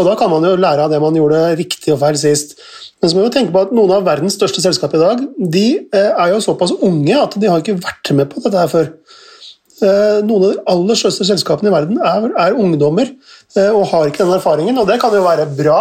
og 0.00 0.08
da 0.08 0.16
kan 0.18 0.32
man 0.32 0.46
jo 0.48 0.56
lære 0.58 0.88
av 0.88 0.90
det 0.90 0.98
man 1.02 1.14
gjorde 1.14 1.44
riktig 1.60 1.94
og 1.94 2.00
feil 2.02 2.18
sist. 2.18 2.56
Men 2.98 3.12
så 3.12 3.18
må 3.18 3.28
vi 3.28 3.34
tenke 3.36 3.54
på 3.54 3.62
at 3.62 3.74
noen 3.76 3.94
av 3.94 4.06
verdens 4.08 4.34
største 4.34 4.64
selskap 4.64 4.96
i 4.96 5.02
dag 5.02 5.22
de 5.38 5.66
eh, 5.86 6.10
er 6.10 6.34
jo 6.34 6.42
såpass 6.42 6.74
unge 6.74 7.14
at 7.20 7.38
de 7.38 7.52
har 7.52 7.62
ikke 7.62 7.78
vært 7.78 8.10
med 8.18 8.32
på 8.32 8.42
dette 8.42 8.58
her 8.58 8.74
før. 8.74 8.90
Eh, 9.82 10.20
noen 10.22 10.44
av 10.44 10.50
de 10.52 10.60
aller 10.70 10.98
største 10.98 11.24
selskapene 11.26 11.66
i 11.66 11.74
verden 11.74 11.98
er, 11.98 12.28
er 12.38 12.58
ungdommer 12.62 13.08
eh, 13.08 13.72
og 13.74 13.88
har 13.90 14.06
ikke 14.06 14.22
den 14.22 14.36
erfaringen. 14.36 14.76
og 14.78 14.86
Det 14.86 15.00
kan 15.02 15.14
jo 15.14 15.24
være 15.24 15.48
bra, 15.50 15.78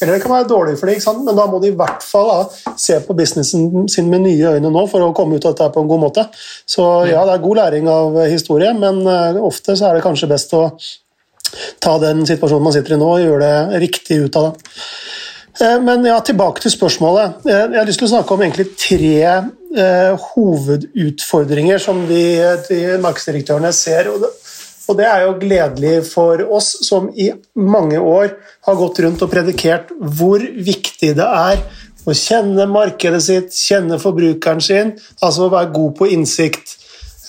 eller 0.00 0.12
det 0.12 0.20
kan 0.24 0.34
være 0.34 0.48
dårlig 0.50 0.74
for 0.76 0.92
dem, 0.92 1.22
men 1.24 1.38
da 1.38 1.46
må 1.48 1.60
de 1.62 1.70
i 1.72 1.78
hvert 1.78 2.04
fall 2.04 2.28
da, 2.28 2.74
se 2.76 2.98
på 3.06 3.16
businessen 3.16 3.88
sin 3.88 4.10
med 4.12 4.26
nye 4.26 4.56
øyne 4.58 4.72
nå 4.72 4.84
for 4.92 5.06
å 5.06 5.14
komme 5.16 5.40
ut 5.40 5.48
av 5.48 5.56
dette 5.56 5.70
på 5.72 5.84
en 5.84 5.88
god 5.88 6.04
måte. 6.04 6.26
Så 6.68 6.84
ja, 7.08 7.24
det 7.24 7.38
er 7.38 7.46
god 7.46 7.62
læring 7.62 7.88
av 7.88 8.20
historie, 8.28 8.74
men 8.76 9.00
eh, 9.08 9.40
ofte 9.40 9.78
så 9.78 9.88
er 9.88 9.96
det 9.96 10.04
kanskje 10.04 10.28
best 10.34 10.52
å 10.58 10.66
ta 11.80 11.96
den 12.02 12.26
situasjonen 12.28 12.68
man 12.68 12.76
sitter 12.76 12.94
i 12.94 13.00
nå 13.00 13.08
og 13.14 13.24
gjøre 13.24 13.48
det 13.48 13.80
riktig 13.88 14.20
ut 14.26 14.36
av 14.36 14.50
det. 14.50 14.74
Men 15.60 16.06
ja, 16.08 16.16
tilbake 16.24 16.62
til 16.64 16.72
spørsmålet. 16.72 17.42
Jeg 17.44 17.74
har 17.74 17.88
lyst 17.88 18.00
til 18.00 18.08
å 18.08 18.12
snakke 18.14 18.32
om 18.32 18.44
egentlig 18.44 18.70
tre 18.80 19.16
eh, 19.28 20.28
hovedutfordringer 20.30 21.82
som 21.82 22.06
de, 22.08 22.22
de 22.68 22.78
markedsdirektørene 23.02 23.72
ser. 23.76 24.08
Og 24.08 24.22
det, 24.22 24.30
og 24.88 24.96
det, 24.98 25.06
er 25.06 25.26
jo 25.26 25.36
gledelig 25.42 25.94
for 26.08 26.40
oss 26.48 26.72
som 26.86 27.10
i 27.12 27.28
mange 27.60 28.00
år 28.00 28.32
har 28.66 28.80
gått 28.80 29.02
rundt 29.04 29.22
og 29.26 29.30
predikert 29.32 29.92
hvor 30.00 30.40
viktig 30.40 31.12
det 31.18 31.28
er 31.28 31.60
å 32.08 32.16
kjenne 32.16 32.66
markedet 32.70 33.20
sitt, 33.22 33.54
kjenne 33.54 34.00
forbrukeren 34.00 34.62
sin, 34.64 34.94
altså 35.20 35.46
å 35.46 35.52
være 35.52 35.74
god 35.74 35.96
på 35.98 36.08
innsikt. 36.16 36.76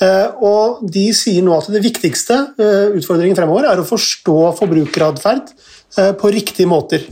Eh, 0.01 0.29
og 0.41 0.81
de 0.89 1.09
sier 1.13 1.43
nå 1.45 1.53
at 1.59 1.67
det 1.69 1.83
viktigste 1.83 2.37
eh, 2.57 2.95
utfordringen 2.97 3.37
fremover 3.37 3.67
er 3.69 3.81
å 3.81 3.87
forstå 3.87 4.37
forbrukeratferd 4.57 5.51
eh, 5.51 6.13
på 6.17 6.31
riktige 6.33 6.69
måter. 6.71 7.05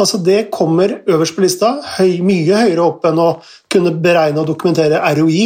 Altså 0.00 0.18
Det 0.18 0.48
kommer 0.50 0.96
øverst 1.06 1.36
på 1.36 1.44
lista, 1.44 1.76
høy, 1.98 2.18
mye 2.26 2.64
høyere 2.64 2.82
opp 2.82 3.04
enn 3.06 3.20
å 3.22 3.28
kunne 3.70 3.94
beregne 4.02 4.42
og 4.42 4.48
dokumentere 4.50 4.98
ROI 5.18 5.44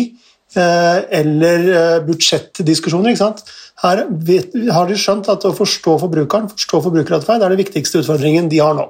eh, 0.56 1.00
eller 1.20 1.66
eh, 1.68 1.96
budsjettdiskusjoner. 2.06 3.12
ikke 3.12 3.24
sant? 3.26 3.42
Her 3.82 4.06
vet, 4.08 4.54
har 4.72 4.88
de 4.88 4.96
skjønt 4.98 5.28
at 5.30 5.44
å 5.46 5.54
forstå 5.54 5.98
forbrukeren, 6.04 6.48
forstå 6.54 6.80
forbrukeratferd, 6.86 7.44
er 7.44 7.52
den 7.52 7.60
viktigste 7.60 8.00
utfordringen 8.00 8.48
de 8.50 8.62
har 8.64 8.78
nå. 8.78 8.88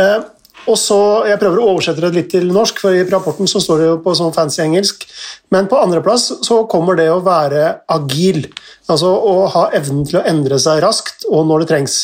Eh, 0.00 0.22
og 0.70 0.78
så, 0.78 1.26
Jeg 1.26 1.40
prøver 1.42 1.58
å 1.58 1.70
oversette 1.72 2.00
det 2.04 2.12
litt 2.14 2.30
til 2.30 2.46
norsk, 2.54 2.78
for 2.78 2.94
i 2.94 3.02
rapporten 3.08 3.50
så 3.50 3.60
står 3.62 3.80
det 3.80 3.86
jo 3.88 4.00
på 4.04 4.14
sånn 4.14 4.34
fancy 4.34 4.62
engelsk. 4.62 5.04
Men 5.50 5.66
på 5.70 5.80
andreplass 5.80 6.28
så 6.46 6.62
kommer 6.70 6.98
det 6.98 7.08
å 7.10 7.22
være 7.24 7.82
agil. 7.90 8.46
Altså 8.86 9.10
å 9.10 9.48
ha 9.50 9.68
evnen 9.74 10.06
til 10.06 10.20
å 10.20 10.26
endre 10.28 10.60
seg 10.62 10.82
raskt 10.84 11.26
og 11.28 11.48
når 11.50 11.64
det 11.64 11.72
trengs. 11.72 11.96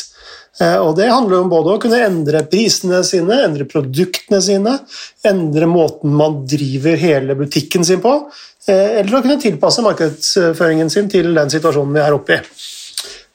Eh, 0.57 0.77
og 0.77 0.95
Det 0.97 1.07
handler 1.09 1.43
om 1.43 1.51
både 1.51 1.75
å 1.75 1.81
kunne 1.81 2.01
endre 2.03 2.43
prisene 2.49 3.03
sine, 3.07 3.41
endre 3.45 3.67
produktene 3.69 4.41
sine, 4.43 4.75
endre 5.25 5.69
måten 5.69 6.15
man 6.15 6.41
driver 6.49 6.99
hele 6.99 7.37
butikken 7.39 7.85
sin 7.85 8.01
på, 8.03 8.15
eh, 8.67 8.99
eller 8.99 9.19
å 9.19 9.21
kunne 9.23 9.41
tilpasse 9.41 9.85
markedsføringen 9.85 10.89
sin 10.89 11.09
til 11.09 11.33
den 11.33 11.53
situasjonen 11.53 11.95
vi 11.95 12.03
er 12.03 12.17
oppe 12.17 12.33
i. 12.33 12.41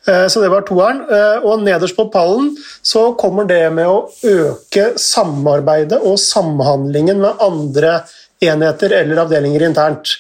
Eh, 0.07 0.27
så 0.29 0.43
det 0.43 0.51
var 0.53 0.67
toeren. 0.69 1.01
Og 1.45 1.63
nederst 1.63 1.97
på 1.97 2.11
pallen 2.13 2.55
så 2.83 3.17
kommer 3.17 3.47
det 3.49 3.73
med 3.73 3.87
å 3.89 4.11
øke 4.23 4.99
samarbeidet 5.01 6.03
og 6.03 6.19
samhandlingen 6.19 7.23
med 7.23 7.41
andre 7.41 8.03
enheter 8.43 8.93
eller 8.93 9.23
avdelinger 9.25 9.65
internt. 9.65 10.19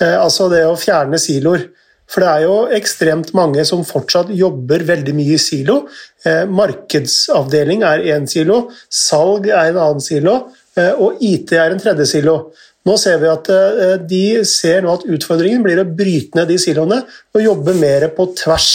Altså 0.00 0.48
det 0.48 0.64
å 0.64 0.76
fjerne 0.76 1.18
siloer. 1.20 1.68
For 2.10 2.22
det 2.22 2.28
er 2.30 2.44
jo 2.44 2.58
ekstremt 2.76 3.32
mange 3.36 3.64
som 3.66 3.82
fortsatt 3.86 4.30
jobber 4.34 4.84
veldig 4.86 5.14
mye 5.16 5.34
i 5.34 5.42
silo. 5.42 5.80
Eh, 6.26 6.44
markedsavdeling 6.46 7.82
er 7.86 8.04
én 8.14 8.28
silo, 8.30 8.66
salg 8.88 9.48
er 9.50 9.72
en 9.72 9.80
annen 9.82 10.04
silo, 10.04 10.36
eh, 10.78 10.92
og 10.94 11.18
IT 11.24 11.56
er 11.58 11.74
en 11.74 11.82
tredje 11.82 12.06
silo. 12.14 12.36
Nå 12.86 12.94
ser 13.02 13.18
vi 13.18 13.30
at 13.32 13.50
eh, 13.50 13.96
De 13.98 14.44
ser 14.46 14.86
at 14.86 15.06
utfordringen 15.10 15.66
blir 15.66 15.82
å 15.82 15.88
bryte 15.88 16.38
ned 16.38 16.52
de 16.52 16.60
siloene 16.62 17.02
og 17.34 17.42
jobbe 17.42 17.74
mer 17.74 18.08
på 18.14 18.30
tvers 18.38 18.70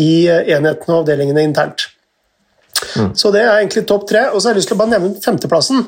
i 0.00 0.26
enhetene 0.30 0.94
og 0.94 1.02
avdelingene 1.02 1.44
internt. 1.44 1.90
Mm. 2.96 3.10
Så 3.14 3.30
Det 3.34 3.42
er 3.44 3.58
egentlig 3.58 3.84
topp 3.88 4.08
tre. 4.08 4.26
Og 4.30 4.40
så 4.40 4.48
har 4.48 4.54
jeg 4.54 4.62
lyst 4.62 4.72
til 4.72 4.78
å 4.78 4.80
bare 4.80 4.94
nevne 4.94 5.22
femteplassen. 5.24 5.84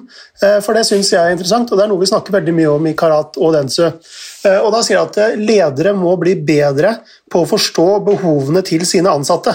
For 0.64 0.76
det 0.76 0.84
syns 0.88 1.12
jeg 1.14 1.20
er 1.22 1.34
interessant, 1.34 1.72
og 1.72 1.78
det 1.78 1.86
er 1.86 1.90
noe 1.92 2.02
vi 2.02 2.10
snakker 2.10 2.36
veldig 2.36 2.54
mye 2.56 2.70
om 2.76 2.88
i 2.90 2.94
Karat 2.98 3.38
og 3.40 3.56
Densu. 3.56 3.84
Og 3.86 4.70
Da 4.74 4.82
sier 4.82 4.98
jeg 4.98 5.08
at 5.08 5.40
ledere 5.40 5.96
må 5.96 6.14
bli 6.20 6.36
bedre 6.36 6.98
på 7.32 7.42
å 7.42 7.48
forstå 7.48 7.88
behovene 8.06 8.64
til 8.66 8.84
sine 8.88 9.12
ansatte. 9.12 9.54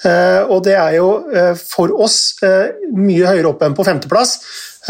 Eh, 0.00 0.42
og 0.48 0.62
det 0.64 0.76
er 0.80 0.96
jo 0.96 1.08
eh, 1.28 1.52
for 1.58 1.92
oss 2.00 2.40
eh, 2.46 2.72
mye 2.96 3.34
høyere 3.34 3.50
opp 3.50 3.64
enn 3.66 3.76
på 3.76 3.84
femteplass. 3.86 4.38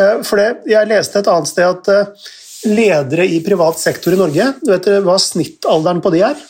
For 0.00 0.38
det, 0.38 0.68
jeg 0.70 0.86
leste 0.86 1.18
et 1.18 1.28
annet 1.28 1.50
sted 1.50 1.66
at 1.66 2.68
ledere 2.70 3.24
i 3.26 3.40
privat 3.44 3.76
sektor 3.76 4.14
i 4.14 4.20
Norge. 4.20 4.46
Vet 4.62 4.86
dere 4.86 5.02
hva 5.04 5.16
snittalderen 5.20 5.98
på 6.00 6.12
de 6.14 6.22
er? 6.28 6.44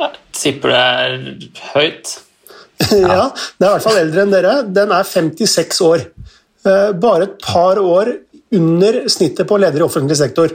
Jeg 0.00 0.16
tipper 0.34 0.72
det 0.72 0.80
er 0.80 1.18
høyt. 1.74 2.14
Ja, 2.80 3.28
det 3.30 3.64
er 3.64 3.68
i 3.68 3.72
hvert 3.74 3.86
fall 3.86 4.00
eldre 4.00 4.24
enn 4.24 4.34
dere. 4.34 4.54
Den 4.66 4.94
er 4.94 5.06
56 5.08 5.82
år. 5.86 6.06
Eh, 6.64 6.90
bare 6.96 7.28
et 7.28 7.40
par 7.44 7.80
år 7.80 8.12
under 8.54 9.00
snittet 9.10 9.48
på 9.48 9.58
ledere 9.58 9.82
i 9.82 9.86
offentlig 9.86 10.16
sektor. 10.18 10.52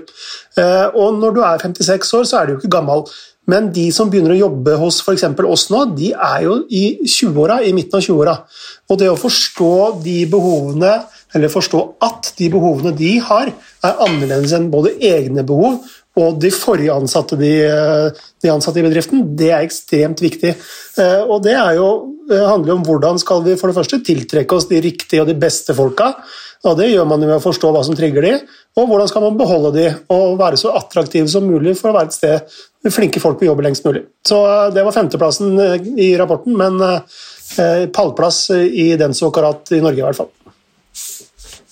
Eh, 0.59 0.87
og 0.95 1.19
når 1.19 1.35
du 1.35 1.41
er 1.45 1.65
56 1.65 2.13
år, 2.19 2.29
så 2.29 2.39
er 2.39 2.47
du 2.47 2.55
jo 2.55 2.61
ikke 2.61 2.75
gammel. 2.79 3.05
Men 3.49 3.71
de 3.73 3.87
som 3.93 4.09
begynner 4.11 4.35
å 4.35 4.41
jobbe 4.43 4.75
hos 4.77 4.99
f.eks. 5.01 5.25
oss 5.49 5.69
nå, 5.73 5.85
de 5.97 6.11
er 6.13 6.43
jo 6.45 6.59
i 6.69 6.83
20-åra, 7.01 7.61
i 7.65 7.73
midten 7.73 7.97
av 7.97 8.05
20-åra. 8.05 8.35
Og 8.89 8.99
det 9.01 9.09
å 9.09 9.17
forstå 9.17 9.71
de 10.03 10.19
behovene, 10.29 10.91
eller 11.33 11.53
forstå 11.53 11.81
at 12.05 12.31
de 12.37 12.49
behovene 12.53 12.93
de 12.97 13.15
har, 13.25 13.49
er 13.85 14.03
annerledes 14.05 14.53
enn 14.57 14.69
både 14.73 14.95
egne 15.01 15.45
behov 15.47 15.79
og 16.19 16.39
de 16.41 16.51
forrige 16.53 16.93
ansatte 16.93 17.37
de, 17.39 17.53
de 18.43 18.51
ansatte 18.51 18.81
i 18.81 18.85
bedriften, 18.85 19.23
det 19.39 19.51
er 19.53 19.65
ekstremt 19.65 20.21
viktig. 20.23 20.53
Eh, 20.99 21.23
og 21.25 21.43
det 21.45 21.55
jo, 21.77 21.89
handler 22.29 22.73
jo 22.73 22.77
om 22.79 22.85
hvordan 22.87 23.19
skal 23.21 23.43
vi 23.45 23.57
for 23.59 23.71
det 23.71 23.79
første 23.79 24.01
tiltrekke 24.05 24.57
oss 24.57 24.69
de 24.69 24.81
riktige 24.83 25.23
og 25.23 25.29
de 25.29 25.37
beste 25.39 25.75
folka. 25.77 26.13
Og 26.67 26.75
Det 26.75 26.89
gjør 26.89 27.05
man 27.07 27.21
jo 27.23 27.29
ved 27.29 27.37
å 27.37 27.43
forstå 27.43 27.69
hva 27.71 27.85
som 27.87 27.95
trigger 27.95 28.25
de, 28.25 28.33
og 28.75 28.89
hvordan 28.89 29.07
skal 29.07 29.23
man 29.23 29.37
beholde 29.39 29.71
de 29.77 29.85
og 30.11 30.35
være 30.41 30.59
så 30.59 30.73
attraktive 30.75 31.31
som 31.31 31.47
mulig 31.47 31.77
for 31.79 31.91
å 31.91 31.95
være 31.95 32.11
et 32.11 32.17
sted 32.17 32.57
med 32.83 32.95
flinke 32.95 33.21
folk 33.23 33.39
vil 33.39 33.53
jobbe 33.53 33.63
lengst 33.63 33.87
mulig. 33.87 34.03
Så 34.27 34.41
eh, 34.43 34.65
Det 34.75 34.83
var 34.83 34.95
femteplassen 34.95 35.55
i 35.95 36.13
rapporten, 36.19 36.57
men 36.59 36.79
pallplass 37.95 38.51
i 38.53 38.91
den 38.99 39.15
så 39.17 39.31
Karat 39.33 39.71
i 39.73 39.79
Norge 39.81 39.97
i 39.97 40.03
hvert 40.05 40.19
fall. 40.19 40.29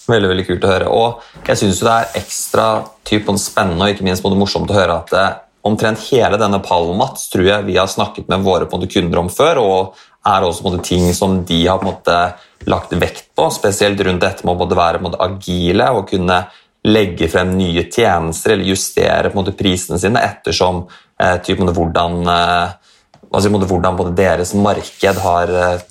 Veldig 0.08 0.30
veldig 0.32 0.46
kult 0.48 0.64
å 0.64 0.72
høre. 0.72 0.92
Og 0.92 1.48
jeg 1.50 1.60
syns 1.60 1.82
det 1.84 1.94
er 1.94 2.20
ekstra 2.22 2.68
typen 3.08 3.40
spennende 3.42 3.88
og 3.88 3.96
ikke 3.96 4.08
minst 4.08 4.24
både 4.24 4.40
morsomt 4.40 4.72
å 4.72 4.78
høre 4.78 5.02
at 5.02 5.12
det, 5.12 5.24
eh, 5.24 5.44
omtrent 5.68 6.00
hele 6.12 6.38
denne 6.40 6.62
pallen 6.64 6.96
tror 7.32 7.44
jeg 7.44 7.66
vi 7.68 7.76
har 7.76 7.90
snakket 7.92 8.30
med 8.32 8.46
våre 8.46 8.70
kunder 8.88 9.20
om 9.20 9.28
før, 9.28 9.60
og 9.60 9.98
er 10.28 10.44
også 10.44 10.64
måte, 10.64 10.84
ting 10.84 11.14
som 11.14 11.42
de 11.48 11.66
har 11.68 11.84
måte, 11.84 12.16
lagt 12.68 12.94
vekt 13.00 13.30
på, 13.36 13.50
spesielt 13.54 14.00
rundt 14.04 14.24
dette 14.24 14.46
med 14.46 14.56
å 14.56 14.60
både 14.60 14.76
være 14.76 15.02
måte, 15.04 15.20
agile 15.24 15.92
og 15.96 16.08
kunne 16.10 16.40
legge 16.88 17.28
frem 17.32 17.54
nye 17.58 17.84
tjenester 17.92 18.56
eller 18.56 18.72
justere 18.72 19.32
måte, 19.36 19.54
prisene 19.58 20.00
sine 20.00 20.24
ettersom 20.24 20.86
eh, 21.20 21.38
typ, 21.44 21.60
hvordan, 21.60 22.18
eh, 22.32 22.98
si, 23.44 23.52
hvordan 23.52 24.16
deres 24.18 24.54
marked 24.58 25.22
har 25.24 25.54
eh, 25.62 25.86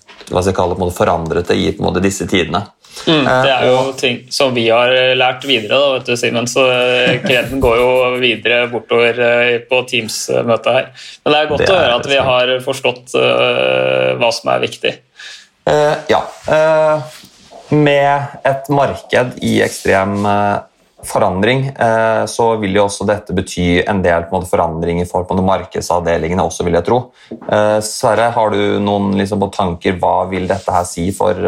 kalle, 0.56 0.90
forandret 0.90 1.48
det 1.48 1.58
i 1.60 1.68
disse 2.02 2.26
tidene. 2.26 2.64
Mm, 3.04 3.24
det 3.24 3.50
er 3.52 3.66
jo 3.68 3.80
ting 3.98 4.20
som 4.32 4.54
vi 4.56 4.66
har 4.70 4.90
lært 5.18 5.44
videre, 5.46 5.76
da, 5.76 5.96
vet 5.96 6.08
du, 6.08 6.16
Simen. 6.18 6.48
Så 6.50 6.64
eh, 6.72 7.18
kreden 7.26 7.62
går 7.62 7.80
jo 7.80 7.90
videre 8.22 8.66
bortover 8.72 9.20
eh, 9.28 9.56
på 9.68 9.82
Teams-møtet 9.90 10.78
her. 10.78 10.88
Men 11.22 11.34
det 11.34 11.40
er 11.40 11.50
godt 11.52 11.64
det 11.66 11.74
å 11.74 11.80
høre 11.80 11.98
at 12.00 12.08
vi 12.10 12.20
har 12.30 12.54
forstått 12.64 13.16
uh, 13.18 14.14
hva 14.20 14.30
som 14.34 14.52
er 14.54 14.62
viktig. 14.64 14.94
Uh, 15.66 15.98
ja. 16.10 16.22
Uh, 16.48 17.20
med 17.74 18.40
et 18.46 18.70
marked 18.70 19.38
i 19.44 19.58
ekstrem 19.64 20.22
forandring, 21.06 21.64
så 22.30 22.44
vil 22.62 22.78
jo 22.78 22.84
også 22.86 23.04
dette 23.06 23.34
bety 23.34 23.82
en 23.82 23.98
del 24.02 24.24
på 24.26 24.32
en 24.32 24.40
måte, 24.40 24.50
forandringer 24.50 25.08
for 25.10 25.26
til 25.26 25.42
markedsavdelingene 25.46 26.44
også, 26.46 26.62
vil 26.66 26.78
jeg 26.78 26.86
tro. 26.86 27.00
Sverre, 27.82 28.28
har 28.34 28.54
du 28.54 28.78
noen 28.82 29.12
liksom, 29.18 29.42
tanker? 29.54 29.98
Hva 29.98 30.28
vil 30.30 30.46
dette 30.50 30.76
her 30.78 30.86
si 30.86 31.08
for 31.14 31.42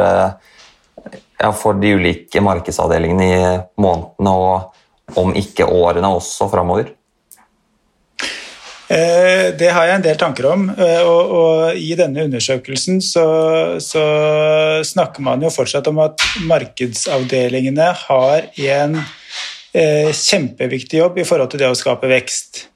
ja, 1.39 1.53
for 1.55 1.79
de 1.79 1.95
ulike 1.99 2.43
markedsavdelingene 2.45 3.29
i 3.29 3.43
månedene 3.81 4.35
og 4.35 5.19
om 5.19 5.35
ikke 5.39 5.69
årene 5.71 6.11
også 6.19 6.51
framover? 6.53 6.93
Eh, 8.89 9.53
det 9.61 9.69
har 9.69 9.85
jeg 9.85 9.99
en 9.99 10.05
del 10.07 10.17
tanker 10.21 10.49
om. 10.49 10.69
Eh, 10.73 11.03
og, 11.05 11.33
og 11.39 11.77
I 11.77 11.93
denne 11.99 12.25
undersøkelsen 12.25 13.03
så, 13.05 13.27
så, 13.85 14.05
snakker 14.89 15.25
man 15.25 15.45
jo 15.45 15.53
fortsatt 15.53 15.91
om 15.91 16.01
at 16.07 16.25
markedsavdelingene 16.49 17.91
har 18.07 18.49
en 18.49 18.97
eh, 19.77 20.09
kjempeviktig 20.09 21.03
jobb 21.03 21.21
i 21.21 21.29
forhold 21.29 21.53
til 21.53 21.65
det 21.65 21.69
å 21.69 21.77
skape 21.77 22.09
vekst. 22.09 22.68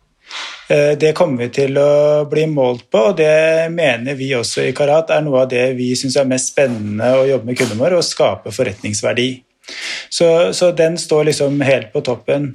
Eh, 0.73 0.93
det 0.99 1.13
kommer 1.17 1.45
vi 1.45 1.53
til 1.53 1.77
å 1.81 2.25
bli 2.31 2.47
målt 2.49 2.87
på, 2.93 3.09
og 3.11 3.17
det 3.19 3.69
mener 3.75 4.17
vi 4.17 4.31
også 4.39 4.65
i 4.65 4.75
Karat 4.77 5.11
er 5.13 5.25
noe 5.25 5.45
av 5.45 5.51
det 5.53 5.73
vi 5.77 5.93
syns 5.99 6.17
er 6.17 6.29
mest 6.29 6.53
spennende 6.55 7.15
å 7.19 7.27
jobbe 7.29 7.51
med 7.51 7.59
kundene 7.59 7.83
våre, 7.83 7.99
å 7.99 8.07
skape 8.07 8.55
forretningsverdi. 8.55 9.31
Så, 10.13 10.27
så, 10.57 10.73
den 10.77 10.97
står 10.99 11.29
liksom 11.29 11.61
helt 11.65 11.93
på 11.93 12.03
toppen. 12.05 12.49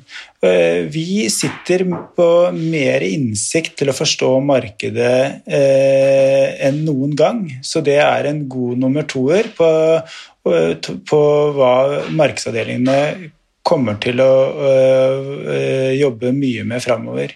Eh, 0.43 0.89
vi 0.91 1.29
sitter 1.33 1.85
på 2.17 2.27
mer 2.57 3.05
innsikt 3.05 3.77
til 3.79 3.91
å 3.91 3.95
forstå 3.95 4.33
markedet 4.45 5.21
eh, 5.45 6.57
enn 6.67 6.83
noen 6.87 7.15
gang, 7.17 7.45
så 7.63 7.81
det 7.85 7.99
er 8.03 8.29
en 8.29 8.43
god 8.49 8.83
nummer 8.83 9.07
toer 9.07 9.49
på, 9.57 9.71
på 10.43 11.23
hva 11.57 11.73
markedsavdelingene 12.11 13.31
kommer 13.67 13.97
til 14.03 14.21
å 14.23 14.31
øh, 14.63 15.91
jobbe 15.97 16.31
mye 16.35 16.63
med 16.67 16.83
framover. 16.83 17.33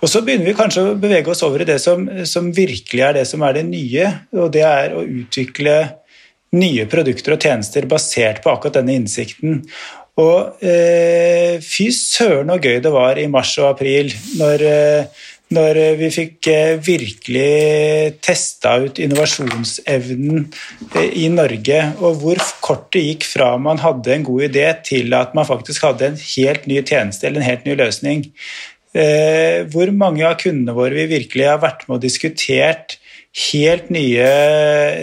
Og 0.00 0.10
så 0.10 0.22
begynner 0.24 0.50
vi 0.50 0.58
kanskje 0.58 0.84
å 0.84 0.98
bevege 1.00 1.32
oss 1.32 1.42
over 1.46 1.64
i 1.64 1.68
det 1.68 1.80
som, 1.82 2.06
som, 2.28 2.52
virkelig 2.54 3.02
er 3.02 3.18
det 3.18 3.26
som 3.30 3.42
er 3.46 3.58
det 3.58 3.66
nye, 3.70 4.12
og 4.36 4.52
det 4.54 4.62
er 4.68 4.94
å 4.94 5.02
utvikle 5.02 5.76
nye 6.58 6.86
produkter 6.90 7.34
og 7.34 7.42
tjenester 7.42 7.88
basert 7.90 8.42
på 8.44 8.52
akkurat 8.52 8.78
denne 8.80 8.96
innsikten. 9.00 9.62
Og 10.20 10.60
øh, 10.60 11.54
fy 11.64 11.86
søren 11.96 12.52
så 12.52 12.58
gøy 12.60 12.82
det 12.84 12.92
var 12.92 13.16
i 13.16 13.30
mars 13.32 13.54
og 13.62 13.70
april 13.70 14.12
når 14.36 14.64
øh, 14.68 15.22
når 15.52 15.78
eh, 15.80 15.94
vi 16.00 16.08
fikk 16.12 16.48
eh, 16.50 16.74
virkelig 16.82 18.18
testa 18.24 18.74
ut 18.82 19.00
innovasjonsevnen 19.02 20.46
eh, 20.96 21.08
i 21.24 21.28
Norge, 21.32 21.80
og 22.00 22.20
hvor 22.22 22.42
kort 22.64 22.88
det 22.96 23.04
gikk 23.06 23.28
fra 23.28 23.52
man 23.60 23.82
hadde 23.82 24.14
en 24.14 24.26
god 24.26 24.46
idé 24.48 24.66
til 24.86 25.14
at 25.18 25.36
man 25.38 25.48
faktisk 25.48 25.86
hadde 25.88 26.10
en 26.10 26.20
helt 26.20 26.68
ny 26.70 26.80
tjeneste 26.80 27.28
eller 27.28 27.42
en 27.42 27.50
helt 27.50 27.66
ny 27.68 27.78
løsning. 27.78 28.28
Hvor 28.92 29.88
mange 29.96 30.20
av 30.28 30.34
kundene 30.36 30.74
våre 30.76 30.92
vi 30.92 31.06
virkelig 31.14 31.46
har 31.48 31.62
vært 31.62 31.86
med 31.86 31.94
og 31.96 32.02
diskutert 32.02 32.98
helt 33.32 33.88
nye, 33.94 34.28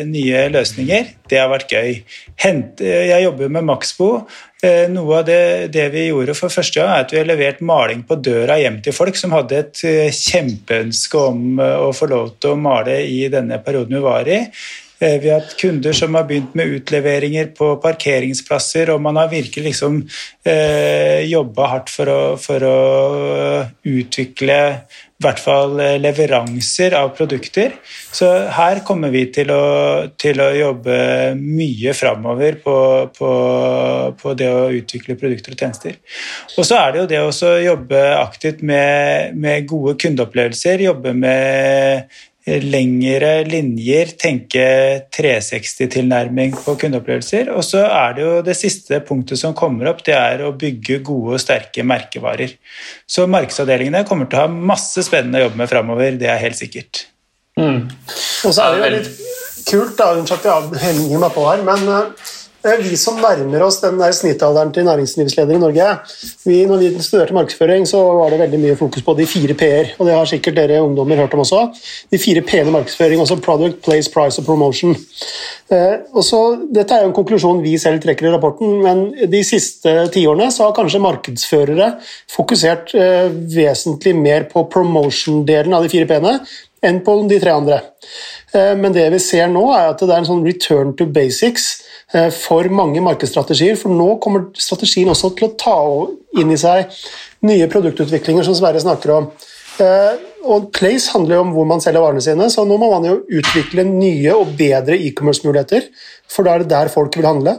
nye 0.05 0.43
løsninger, 0.53 1.15
det 1.29 1.39
har 1.41 1.49
vært 1.49 1.71
gøy. 1.73 1.95
Jeg 2.43 3.23
jobber 3.25 3.49
med 3.55 3.65
Maxbo, 3.65 4.11
Eh, 4.59 4.89
noe 4.91 5.21
av 5.21 5.27
det, 5.29 5.71
det, 5.71 5.85
vi 5.93 6.09
gjorde 6.09 6.33
for 6.35 6.51
første 6.51 6.81
gang, 6.81 6.89
er 6.91 7.05
at 7.05 7.13
vi 7.13 7.19
har 7.21 7.27
levert 7.29 7.61
maling 7.63 8.01
på 8.03 8.17
døra 8.19 8.57
hjem 8.59 8.81
til 8.83 8.95
folk 8.95 9.15
som 9.15 9.31
hadde 9.31 9.55
et 9.55 9.83
eh, 9.87 10.11
kjempeønske 10.11 11.21
om 11.29 11.61
eh, 11.63 11.75
å 11.79 11.93
få 11.95 12.09
lov 12.11 12.33
til 12.43 12.57
å 12.57 12.59
male 12.59 12.97
i 13.07 13.21
denne 13.31 13.61
perioden 13.63 13.95
vi 13.95 14.03
var 14.03 14.27
i. 14.27 14.41
Vi 14.99 15.29
har 15.29 15.39
hatt 15.39 15.55
kunder 15.59 15.95
som 15.95 16.15
har 16.17 16.25
begynt 16.27 16.55
med 16.59 16.73
utleveringer 16.75 17.53
på 17.55 17.71
parkeringsplasser, 17.83 18.91
og 18.91 19.01
man 19.01 19.15
har 19.15 19.31
virkelig 19.31 19.69
liksom 19.71 20.01
eh, 20.43 21.23
jobba 21.29 21.69
hardt 21.71 21.93
for 21.93 22.11
å, 22.11 22.19
for 22.41 22.65
å 22.67 22.79
utvikle 23.87 24.59
i 25.19 25.23
hvert 25.25 25.39
fall 25.43 25.79
eh, 25.83 25.97
leveranser 25.99 26.93
av 26.95 27.09
produkter. 27.15 27.73
Så 28.15 28.27
her 28.55 28.79
kommer 28.87 29.11
vi 29.11 29.25
til 29.35 29.51
å, 29.51 29.63
til 30.19 30.39
å 30.39 30.47
jobbe 30.55 30.99
mye 31.35 31.95
framover 31.95 32.55
på, 32.63 32.75
på, 33.17 33.31
på, 34.21 34.35
det 34.39 34.47
å 34.47 34.69
utvikle 34.77 35.17
produkter 35.19 35.55
og 35.57 35.63
tjenester. 35.65 35.99
Og 36.55 36.63
så 36.63 36.79
er 36.79 36.95
det 36.95 37.01
jo 37.01 37.09
det 37.11 37.21
å 37.25 37.51
jobbe 37.65 38.03
aktivt 38.15 38.63
med, 38.63 39.35
med 39.35 39.67
gode 39.67 39.97
kundeopplevelser, 39.99 40.87
jobbe 40.87 41.15
med 41.19 42.19
lengre 42.63 43.43
linjer, 43.47 44.13
tenke 44.19 44.63
360-tilnærming 45.15 46.55
på 46.57 46.75
kundeopplevelser. 46.81 47.51
Og 47.53 47.63
så 47.65 47.83
er 47.85 48.15
det 48.17 48.25
jo 48.25 48.33
det 48.45 48.55
siste 48.57 49.01
punktet 49.05 49.41
som 49.41 49.55
kommer 49.57 49.91
opp, 49.91 50.03
det 50.07 50.15
er 50.17 50.43
å 50.45 50.53
bygge 50.57 51.01
gode 51.05 51.37
og 51.37 51.43
sterke 51.43 51.85
merkevarer. 51.87 52.55
Så 53.09 53.27
markedsavdelingene 53.31 54.05
kommer 54.09 54.29
til 54.29 54.41
å 54.41 54.47
ha 54.47 54.49
masse 54.73 55.05
spennende 55.05 55.41
å 55.41 55.47
jobbe 55.47 55.63
med 55.63 55.71
framover, 55.71 56.19
det 56.19 56.31
er 56.31 56.43
helt 56.43 56.59
sikkert. 56.59 57.05
Mm. 57.59 57.87
Og 58.47 58.53
så 58.55 58.65
er 58.65 58.75
det 58.75 58.79
jo 58.79 58.91
litt 58.97 59.13
kult, 59.69 59.95
da, 59.99 60.13
unnskyld 60.17 60.39
at 60.39 60.75
jeg 60.75 60.83
henger 60.87 61.23
meg 61.25 61.33
på 61.35 61.45
her, 61.49 61.63
men 61.67 61.89
eh, 61.93 62.27
vi 62.59 62.97
som 62.99 63.19
nærmer 63.21 63.63
oss 63.63 63.79
den 63.79 63.99
der 64.01 64.11
snittalderen 64.15 64.71
til 64.75 64.83
næringslivsledere 64.87 65.55
i 65.55 65.61
Norge 65.61 65.85
vi, 66.43 66.57
når 66.67 66.81
vi 66.81 66.89
studerte 67.03 67.35
markedsføring, 67.35 67.85
så 67.87 68.01
var 68.17 68.33
det 68.33 68.41
veldig 68.41 68.59
mye 68.59 68.75
fokus 68.79 69.05
på 69.05 69.15
de 69.15 69.27
fire 69.29 69.55
p-er. 69.55 69.93
og 69.97 70.07
Det 70.07 70.15
har 70.15 70.27
sikkert 70.27 70.57
dere 70.57 70.81
ungdommer 70.83 71.15
hørt 71.15 71.33
om 71.33 71.43
også. 71.45 71.61
De 72.11 72.19
fire 72.19 72.41
p-ene 72.41 72.73
markedsføring, 72.75 73.21
også 73.21 73.39
product, 73.43 73.81
place, 73.85 74.11
price 74.11 74.41
og 74.41 74.45
promotion. 74.45 74.95
Eh, 75.71 75.95
og 76.13 76.23
så, 76.25 76.41
dette 76.75 76.95
er 76.95 77.05
jo 77.05 77.11
en 77.11 77.15
konklusjon 77.15 77.63
vi 77.63 77.77
selv 77.77 78.01
trekker 78.03 78.27
i 78.27 78.33
rapporten, 78.33 78.79
men 78.83 79.05
de 79.31 79.43
siste 79.45 79.93
tiårene 80.13 80.49
så 80.51 80.67
har 80.67 80.75
kanskje 80.75 81.03
markedsførere 81.03 81.93
fokusert 82.35 82.95
eh, 82.97 83.29
vesentlig 83.55 84.15
mer 84.17 84.49
på 84.51 84.65
promotion-delen 84.73 85.77
av 85.77 85.85
de 85.85 85.93
fire 85.93 86.09
p-ene 86.09 86.39
enn 86.85 87.01
på 87.05 87.15
de 87.29 87.39
tre 87.41 87.53
andre. 87.55 87.81
Eh, 88.53 88.73
men 88.79 88.95
det 88.95 89.05
vi 89.13 89.21
ser 89.23 89.49
nå, 89.51 89.65
er 89.75 89.91
at 89.91 90.01
det 90.01 90.11
er 90.13 90.21
en 90.21 90.29
sånn 90.29 90.45
return 90.47 90.95
to 90.97 91.07
basics 91.13 91.69
eh, 92.13 92.29
for 92.33 92.69
mange 92.73 93.03
markedsstrategier. 93.05 93.77
For 93.79 93.93
nå 93.93 94.15
kommer 94.23 94.49
strategien 94.59 95.11
også 95.11 95.33
til 95.37 95.49
å 95.49 95.53
ta 95.59 95.77
inn 96.39 96.53
i 96.53 96.59
seg 96.59 96.89
nye 97.47 97.69
produktutviklinger, 97.71 98.47
som 98.47 98.57
Sverre 98.57 98.81
snakker 98.83 99.15
om. 99.15 99.31
Eh, 99.79 100.25
og 100.49 100.69
Place 100.75 101.11
handler 101.13 101.37
jo 101.37 101.45
om 101.45 101.53
hvor 101.55 101.67
man 101.67 101.81
selger 101.83 102.03
varene 102.03 102.23
sine, 102.23 102.47
så 102.51 102.63
nå 102.67 102.77
må 102.79 102.89
man 102.93 103.07
jo 103.07 103.17
utvikle 103.41 103.85
nye 103.87 104.35
og 104.35 104.53
bedre 104.59 104.97
e-commerce-muligheter, 104.97 105.89
for 106.31 106.47
da 106.47 106.55
er 106.55 106.63
det 106.63 106.71
der 106.71 106.91
folk 106.93 107.15
vil 107.19 107.27
handle. 107.27 107.57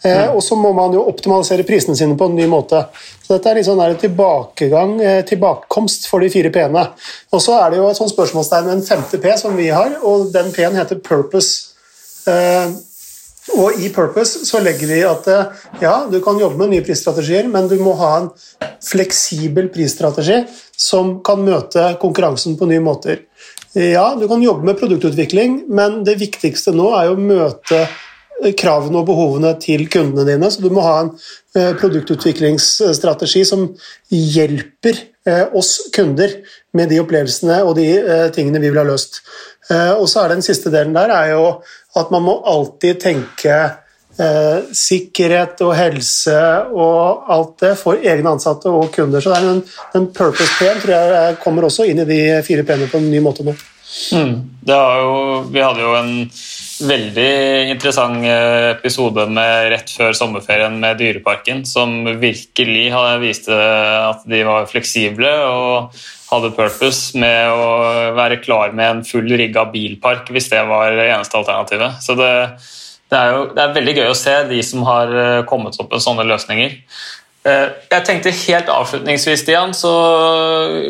Mm. 0.00 0.34
Og 0.34 0.40
så 0.44 0.56
må 0.56 0.70
man 0.72 0.94
jo 0.96 1.02
optimalisere 1.10 1.66
prisene 1.68 1.96
sine 1.98 2.16
på 2.16 2.30
en 2.30 2.36
ny 2.38 2.46
måte. 2.48 2.82
Så 3.20 3.34
dette 3.34 3.50
er 3.50 3.58
litt 3.60 3.68
sånn 3.68 3.82
tilbakegang, 4.00 4.94
tilbakekomst 5.28 6.08
for 6.08 6.24
de 6.24 6.30
fire 6.32 6.52
p-ene. 6.54 6.86
Og 7.34 7.42
så 7.44 7.58
er 7.60 7.72
det 7.72 7.82
jo 7.82 7.88
et 7.90 8.00
sånt 8.00 8.14
spørsmålstegn 8.14 8.70
med 8.70 8.78
en 8.78 8.86
femte 8.86 9.20
p 9.20 9.34
som 9.36 9.58
vi 9.58 9.68
har, 9.68 9.98
og 10.00 10.30
den 10.32 10.48
p-en 10.56 10.78
heter 10.80 11.02
purpose. 11.04 11.68
Og 13.58 13.80
i 13.82 13.88
Purpose 13.92 14.44
så 14.46 14.60
legger 14.62 14.90
vi 14.90 15.00
at 15.06 15.26
eh, 15.30 15.62
ja, 15.82 15.94
du 16.10 16.20
kan 16.22 16.38
jobbe 16.38 16.60
med 16.60 16.74
nye 16.74 16.84
prisstrategier, 16.86 17.48
men 17.50 17.68
du 17.70 17.78
må 17.82 17.94
ha 17.98 18.10
en 18.18 18.28
fleksibel 18.84 19.70
prisstrategi 19.72 20.42
som 20.78 21.18
kan 21.26 21.42
møte 21.44 21.94
konkurransen 22.02 22.58
på 22.60 22.68
nye 22.70 22.84
måter. 22.84 23.24
Ja, 23.74 24.16
du 24.18 24.26
kan 24.26 24.42
jobbe 24.42 24.66
med 24.66 24.78
produktutvikling, 24.80 25.64
men 25.70 26.00
det 26.06 26.16
viktigste 26.18 26.74
nå 26.74 26.88
er 26.98 27.10
jo 27.10 27.16
å 27.16 27.22
møte 27.22 27.84
kravene 28.58 29.02
og 29.02 29.08
behovene 29.10 29.54
til 29.62 29.86
kundene 29.92 30.26
dine. 30.28 30.50
Så 30.50 30.62
du 30.62 30.70
må 30.74 30.84
ha 30.84 30.96
en 31.04 31.12
eh, 31.56 31.72
produktutviklingsstrategi 31.80 33.44
som 33.48 33.66
hjelper 34.10 35.04
eh, 35.28 35.46
oss 35.56 35.76
kunder 35.94 36.38
med 36.76 36.92
de 36.92 37.00
opplevelsene 37.02 37.60
og 37.66 37.76
de 37.80 37.88
tingene 38.34 38.62
vi 38.62 38.70
vil 38.70 38.82
ha 38.82 38.86
løst. 38.86 39.22
Og 39.70 40.08
så 40.10 40.24
er 40.24 40.32
Den 40.32 40.42
siste 40.42 40.70
delen 40.72 40.96
der 40.96 41.12
er 41.14 41.28
jo 41.30 41.44
at 41.98 42.10
man 42.10 42.24
må 42.26 42.32
alltid 42.48 43.00
tenke 43.02 43.56
eh, 44.20 44.58
sikkerhet 44.76 45.60
og 45.66 45.74
helse 45.78 46.38
og 46.74 47.30
alt 47.32 47.56
det 47.64 47.74
for 47.80 47.98
egne 47.98 48.34
ansatte 48.36 48.70
og 48.72 48.90
kunder. 48.94 49.22
Så 49.22 49.34
den, 49.34 49.62
den 49.94 50.08
purpose 50.14 50.50
P-en 50.58 50.80
tror 50.82 50.94
jeg 50.96 51.40
kommer 51.44 51.66
også 51.66 51.88
inn 51.90 52.02
i 52.02 52.08
de 52.08 52.20
fire 52.46 52.66
P-ene 52.66 52.90
på 52.90 53.00
en 53.00 53.10
ny 53.12 53.22
måte 53.24 53.46
nå. 53.46 53.56
Mm. 54.14 54.34
Jo, 54.70 55.14
vi 55.50 55.62
hadde 55.64 55.82
jo 55.82 55.94
en 55.98 56.12
veldig 56.86 57.70
interessant 57.70 58.24
eh, 58.26 58.70
episode 58.72 59.26
med 59.30 59.68
rett 59.74 59.92
før 59.92 60.16
sommerferien 60.16 60.78
med 60.80 60.98
Dyreparken, 61.00 61.62
som 61.68 62.02
virkelig 62.20 62.88
viste 63.22 63.54
at 63.54 64.24
de 64.30 64.42
var 64.46 64.68
fleksible 64.70 65.30
og 65.46 65.94
hadde 66.30 66.52
purpose 66.56 67.18
med 67.18 67.52
å 67.52 67.70
være 68.16 68.40
klar 68.44 68.74
med 68.76 68.86
en 68.86 69.06
full 69.06 69.28
rigga 69.28 69.66
bilpark 69.72 70.30
hvis 70.30 70.50
det 70.52 70.62
var 70.70 70.94
det 70.96 71.08
eneste 71.10 71.40
alternativet. 71.40 71.98
Så 72.04 72.16
det, 72.18 72.32
det, 73.10 73.18
er 73.18 73.34
jo 73.34 73.46
det 73.54 73.64
er 73.64 73.78
veldig 73.78 73.96
gøy 74.00 74.10
å 74.10 74.18
se 74.18 74.36
de 74.50 74.60
som 74.66 74.86
har 74.88 75.16
eh, 75.24 75.40
kommet 75.50 75.78
opp 75.82 75.90
med 75.90 76.04
sånne 76.04 76.28
løsninger. 76.30 76.78
Eh, 77.40 77.66
jeg 77.88 78.04
tenkte 78.04 78.34
helt 78.36 78.68
avslutningsvis, 78.68 79.44
Stian, 79.44 79.72
så 79.76 79.92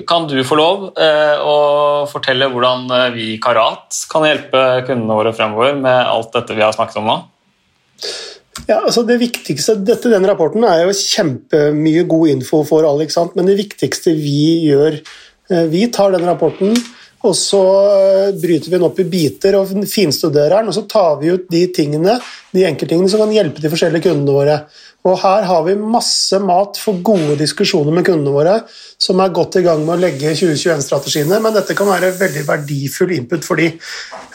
kan 0.09 0.27
du 0.31 0.41
få 0.47 0.59
lov 0.59 0.89
eh, 0.99 1.39
å 1.39 1.57
fortelle 2.11 2.51
hvordan 2.51 2.91
vi 3.15 3.35
i 3.37 3.41
Karat 3.43 4.03
kan 4.11 4.27
hjelpe 4.27 4.83
kundene 4.89 5.19
våre 5.21 5.35
fremover 5.37 5.79
med 5.79 6.01
alt 6.01 6.35
dette 6.35 6.59
vi 6.59 6.65
har 6.67 6.75
snakket 6.75 7.01
om 7.03 7.11
nå? 7.11 7.17
Ja, 8.67 8.81
altså 8.81 9.03
det 9.07 9.21
viktigste, 9.21 9.79
dette, 9.87 10.11
Den 10.11 10.27
rapporten 10.27 10.67
er 10.67 10.85
jo 10.85 10.95
kjempemye 10.97 12.03
god 12.11 12.35
info 12.35 12.65
for 12.67 12.87
alle, 12.87 13.07
men 13.37 13.49
det 13.49 13.59
viktigste 13.63 14.13
vi 14.19 14.67
gjør 14.67 14.99
Eh, 15.51 15.63
vi 15.63 15.87
tar 15.87 16.13
den 16.13 16.27
rapporten, 16.27 16.77
og 17.27 17.35
så 17.37 17.63
eh, 17.91 18.35
bryter 18.39 18.71
vi 18.71 18.77
den 18.77 18.87
opp 18.87 19.01
i 19.03 19.09
biter 19.11 19.59
og 19.59 19.73
finstuderer 19.91 20.61
den. 20.61 20.71
Og 20.71 20.77
så 20.77 20.85
tar 20.91 21.19
vi 21.21 21.33
ut 21.35 21.49
de 21.51 21.65
tingene, 21.75 22.19
de 22.55 22.65
enkelttingene 22.69 23.11
som 23.11 23.25
kan 23.25 23.35
hjelpe 23.35 23.63
de 23.63 23.73
forskjellige 23.73 24.07
kundene 24.09 24.37
våre. 24.37 24.61
Og 25.09 25.17
her 25.23 25.47
har 25.49 25.63
vi 25.65 25.77
masse 25.81 26.37
mat 26.45 26.77
for 26.81 27.01
gode 27.05 27.39
diskusjoner 27.41 27.95
med 27.97 28.05
kundene 28.05 28.35
våre, 28.35 28.57
som 29.01 29.23
er 29.25 29.33
godt 29.37 29.57
i 29.61 29.65
gang 29.65 29.81
med 29.87 29.95
å 29.95 30.03
legge 30.03 30.35
2021-strategiene, 30.37 31.41
men 31.41 31.57
dette 31.57 31.77
kan 31.79 31.89
være 31.89 32.13
veldig 32.21 32.45
verdifull 32.49 33.15
input 33.17 33.47
for 33.47 33.61
de. 33.61 33.73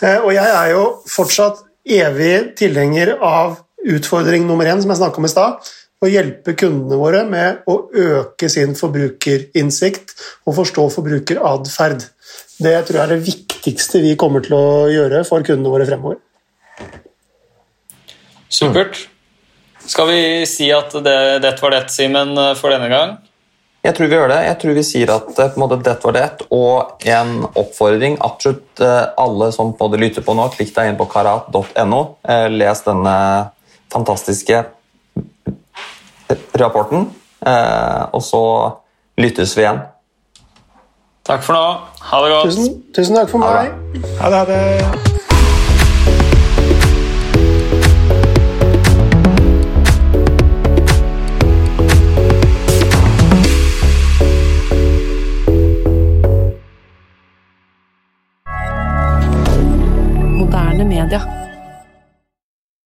Eh, 0.02 0.18
og 0.24 0.32
jeg 0.34 0.56
er 0.58 0.74
jo 0.74 0.88
fortsatt 1.12 1.62
evig 1.86 2.58
tilhenger 2.58 3.14
av 3.22 3.60
utfordring 3.86 4.48
nummer 4.50 4.66
én, 4.66 4.82
som 4.82 4.90
jeg 4.90 5.04
snakka 5.04 5.22
om 5.22 5.30
i 5.30 5.34
stad 5.36 5.74
å 6.04 6.10
hjelpe 6.12 6.56
kundene 6.58 7.00
våre 7.00 7.24
med 7.30 7.66
å 7.72 7.78
øke 7.90 8.50
sin 8.52 8.76
forbrukerinnsikt 8.78 10.14
og 10.46 10.58
forstå 10.60 10.90
forbrukeratferd. 10.98 12.06
Det 12.62 12.76
tror 12.88 13.00
jeg 13.00 13.04
er 13.06 13.14
det 13.14 13.26
viktigste 13.26 14.02
vi 14.04 14.16
kommer 14.20 14.44
til 14.46 14.58
å 14.58 14.68
gjøre 14.92 15.24
for 15.28 15.46
kundene 15.46 15.74
våre 15.74 15.88
fremover. 15.88 16.22
Supert. 18.52 19.06
Skal 19.88 20.10
vi 20.10 20.20
si 20.50 20.72
at 20.74 20.94
det, 21.06 21.20
dette 21.46 21.62
var 21.62 21.76
det, 21.76 21.86
Simen, 21.94 22.34
for 22.58 22.74
denne 22.74 22.90
gang? 22.92 23.18
Jeg 23.86 23.94
tror 23.94 24.10
vi 24.10 24.18
gjør 24.18 24.32
det. 24.32 24.40
Jeg 24.48 24.58
tror 24.62 24.74
vi 24.74 24.84
sier 24.86 25.12
at 25.14 25.28
eh, 25.30 25.52
på 25.54 25.60
en 25.60 25.62
måte, 25.62 25.78
dette 25.86 26.08
var 26.08 26.16
det, 26.16 26.48
og 26.56 27.06
en 27.06 27.36
oppfordring. 27.52 28.18
Absolutt 28.26 28.82
eh, 28.82 29.04
alle 29.22 29.52
som 29.54 29.76
både 29.78 30.00
lytter 30.02 30.26
på 30.26 30.34
nå, 30.38 30.48
klikk 30.56 30.74
deg 30.74 30.90
inn 30.90 30.98
på 30.98 31.06
karat.no. 31.12 32.02
Eh, 32.26 32.48
les 32.56 32.82
denne 32.88 33.16
fantastiske 33.94 34.64
rapporten. 36.58 37.12
Eh, 37.46 38.04
og 38.10 38.24
så 38.26 38.44
lyttes 39.22 39.54
vi 39.58 39.68
igjen. 39.68 39.84
Takk 41.26 41.46
for 41.46 41.58
nå. 41.58 41.66
Ha 42.10 42.26
det 42.26 42.38
godt. 42.38 42.54
Tusen, 42.54 42.80
tusen 42.94 43.22
takk 43.22 43.34
for 43.34 43.46
meg. 43.46 43.76
Ha 44.22 44.34
det. 44.34 44.46
Ha 44.46 44.48
det. 44.50 45.05